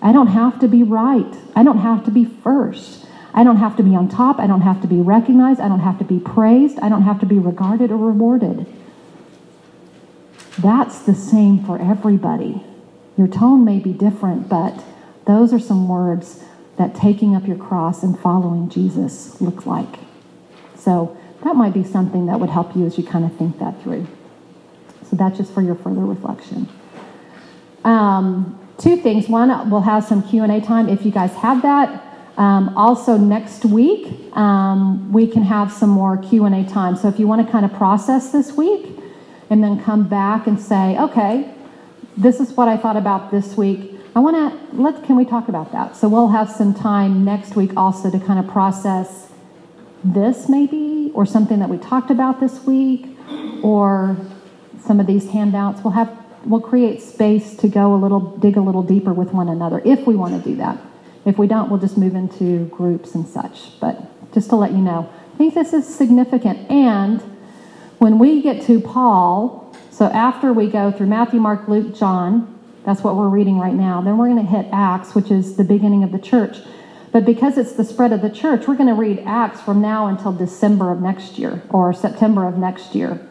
[0.01, 1.35] I don't have to be right.
[1.57, 3.07] I don't have to be first.
[3.35, 4.39] I don't have to be on top.
[4.39, 5.61] I don't have to be recognized.
[5.61, 6.79] I don't have to be praised.
[6.81, 8.67] I don't have to be regarded or rewarded.
[10.59, 12.65] That's the same for everybody.
[13.17, 14.85] Your tone may be different, but
[15.27, 16.43] those are some words
[16.79, 19.99] that taking up your cross and following Jesus look like.
[20.77, 23.83] So that might be something that would help you as you kind of think that
[23.83, 24.07] through.
[25.09, 26.69] So that's just for your further reflection.
[27.85, 29.29] Um, two things.
[29.29, 32.05] One, we'll have some Q&A time if you guys have that.
[32.37, 36.95] Um, also, next week, um, we can have some more Q&A time.
[36.95, 38.97] So if you want to kind of process this week
[39.51, 41.53] and then come back and say, okay,
[42.17, 43.93] this is what I thought about this week.
[44.15, 45.97] I want to, let, can we talk about that?
[45.97, 49.31] So we'll have some time next week also to kind of process
[50.05, 53.17] this maybe, or something that we talked about this week,
[53.63, 54.17] or
[54.81, 55.83] some of these handouts.
[55.83, 59.49] We'll have, we'll create space to go a little, dig a little deeper with one
[59.49, 60.79] another if we want to do that.
[61.25, 63.79] If we don't, we'll just move into groups and such.
[63.81, 66.71] But just to let you know, I think this is significant.
[66.71, 67.21] And
[67.99, 73.03] when we get to Paul, so after we go through Matthew, Mark, Luke, John, that's
[73.03, 74.01] what we're reading right now.
[74.01, 76.59] Then we're going to hit Acts, which is the beginning of the church.
[77.13, 80.07] But because it's the spread of the church, we're going to read Acts from now
[80.07, 83.27] until December of next year or September of next year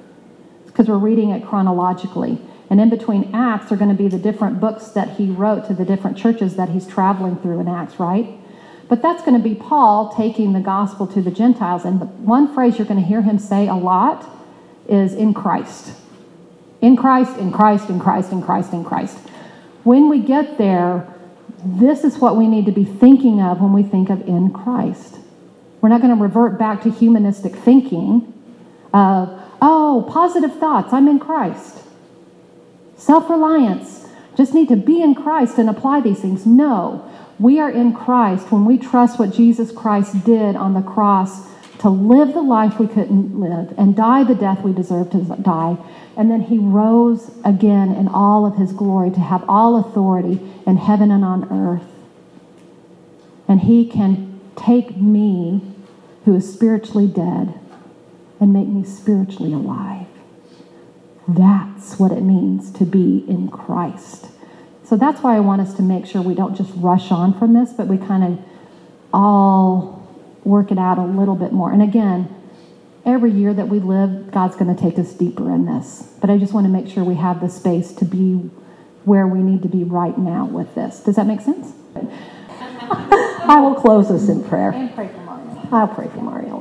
[0.77, 2.39] because we're reading it chronologically.
[2.69, 5.73] And in between Acts are going to be the different books that he wrote to
[5.73, 8.37] the different churches that he's traveling through in Acts, right?
[8.89, 11.85] But that's going to be Paul taking the gospel to the Gentiles.
[11.85, 14.29] And the one phrase you're going to hear him say a lot
[14.87, 15.93] is in Christ.
[16.81, 19.17] In Christ, in Christ, in Christ, in Christ, in Christ.
[19.83, 21.07] When we get there,
[21.63, 25.17] this is what we need to be thinking of when we think of in Christ.
[25.81, 28.33] We're not going to revert back to humanistic thinking
[28.93, 31.83] of, oh, positive thoughts, I'm in Christ.
[32.97, 36.45] Self reliance, just need to be in Christ and apply these things.
[36.45, 41.47] No, we are in Christ when we trust what Jesus Christ did on the cross
[41.79, 45.77] to live the life we couldn't live and die the death we deserve to die.
[46.15, 50.77] And then he rose again in all of his glory to have all authority in
[50.77, 51.87] heaven and on earth.
[53.47, 55.61] And he can take me,
[56.25, 57.53] who is spiritually dead,
[58.39, 60.06] and make me spiritually alive.
[61.27, 64.27] That's what it means to be in Christ.
[64.83, 67.53] So that's why I want us to make sure we don't just rush on from
[67.53, 68.39] this, but we kind of
[69.13, 70.07] all
[70.45, 71.73] work it out a little bit more.
[71.73, 72.33] And again,
[73.05, 76.13] every year that we live, God's going to take us deeper in this.
[76.21, 78.49] But I just want to make sure we have the space to be
[79.03, 81.01] where we need to be right now with this.
[81.01, 81.73] Does that make sense?
[82.89, 84.71] I will close us in prayer.
[84.71, 85.67] And pray for Mario.
[85.71, 86.56] I'll pray for Mario.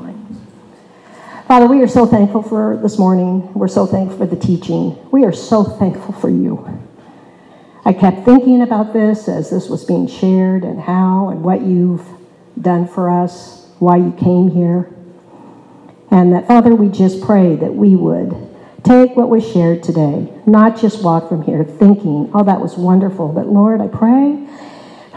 [1.47, 3.55] Father, we are so thankful for this morning.
[3.55, 4.99] We're so thankful for the teaching.
[5.13, 6.83] We are so thankful for you.
[7.85, 12.05] I kept thinking about this as this was being shared and how and what you've
[12.61, 14.93] done for us why you came here.
[16.11, 18.33] And that, Father, we just pray that we would
[18.83, 23.29] take what was shared today, not just walk from here thinking, oh, that was wonderful,
[23.29, 24.49] but Lord, I pray.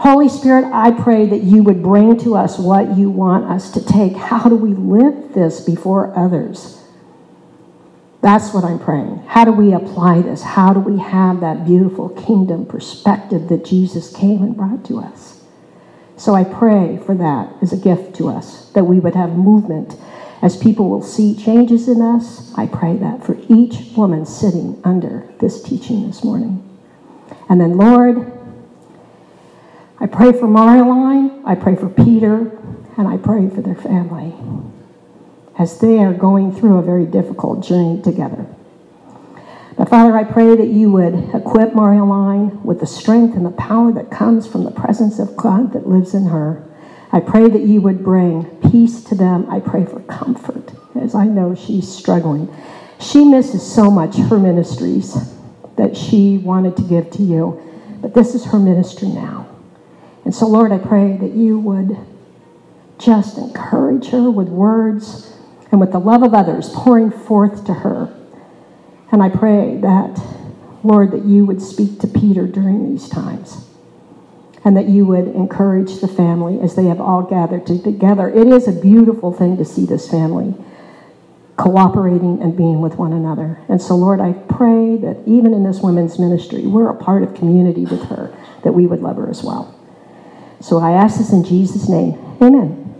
[0.00, 3.84] Holy Spirit, I pray that you would bring to us what you want us to
[3.84, 4.16] take.
[4.16, 6.82] How do we live this before others?
[8.22, 9.18] That's what I'm praying.
[9.26, 10.42] How do we apply this?
[10.42, 15.44] How do we have that beautiful kingdom perspective that Jesus came and brought to us?
[16.16, 19.96] So I pray for that as a gift to us, that we would have movement
[20.40, 22.54] as people will see changes in us.
[22.56, 26.66] I pray that for each woman sitting under this teaching this morning.
[27.50, 28.39] And then, Lord,
[30.02, 32.58] I pray for Marioline, I pray for Peter,
[32.96, 34.32] and I pray for their family
[35.58, 38.46] as they are going through a very difficult journey together.
[39.76, 43.92] But Father, I pray that you would equip Marioline with the strength and the power
[43.92, 46.66] that comes from the presence of God that lives in her.
[47.12, 49.50] I pray that you would bring peace to them.
[49.50, 52.48] I pray for comfort, as I know she's struggling.
[52.98, 55.34] She misses so much her ministries
[55.76, 57.60] that she wanted to give to you,
[58.00, 59.49] but this is her ministry now.
[60.24, 61.96] And so, Lord, I pray that you would
[62.98, 65.34] just encourage her with words
[65.72, 68.14] and with the love of others pouring forth to her
[69.12, 70.20] and I pray that,
[70.84, 73.66] Lord, that you would speak to Peter during these times
[74.64, 78.28] and that you would encourage the family as they have all gathered together.
[78.28, 80.54] It is a beautiful thing to see this family
[81.56, 83.60] cooperating and being with one another.
[83.68, 87.34] And so, Lord, I pray that even in this women's ministry, we're a part of
[87.34, 89.74] community with her, that we would love her as well.
[90.60, 92.18] So I ask this in Jesus' name.
[92.40, 92.79] Amen.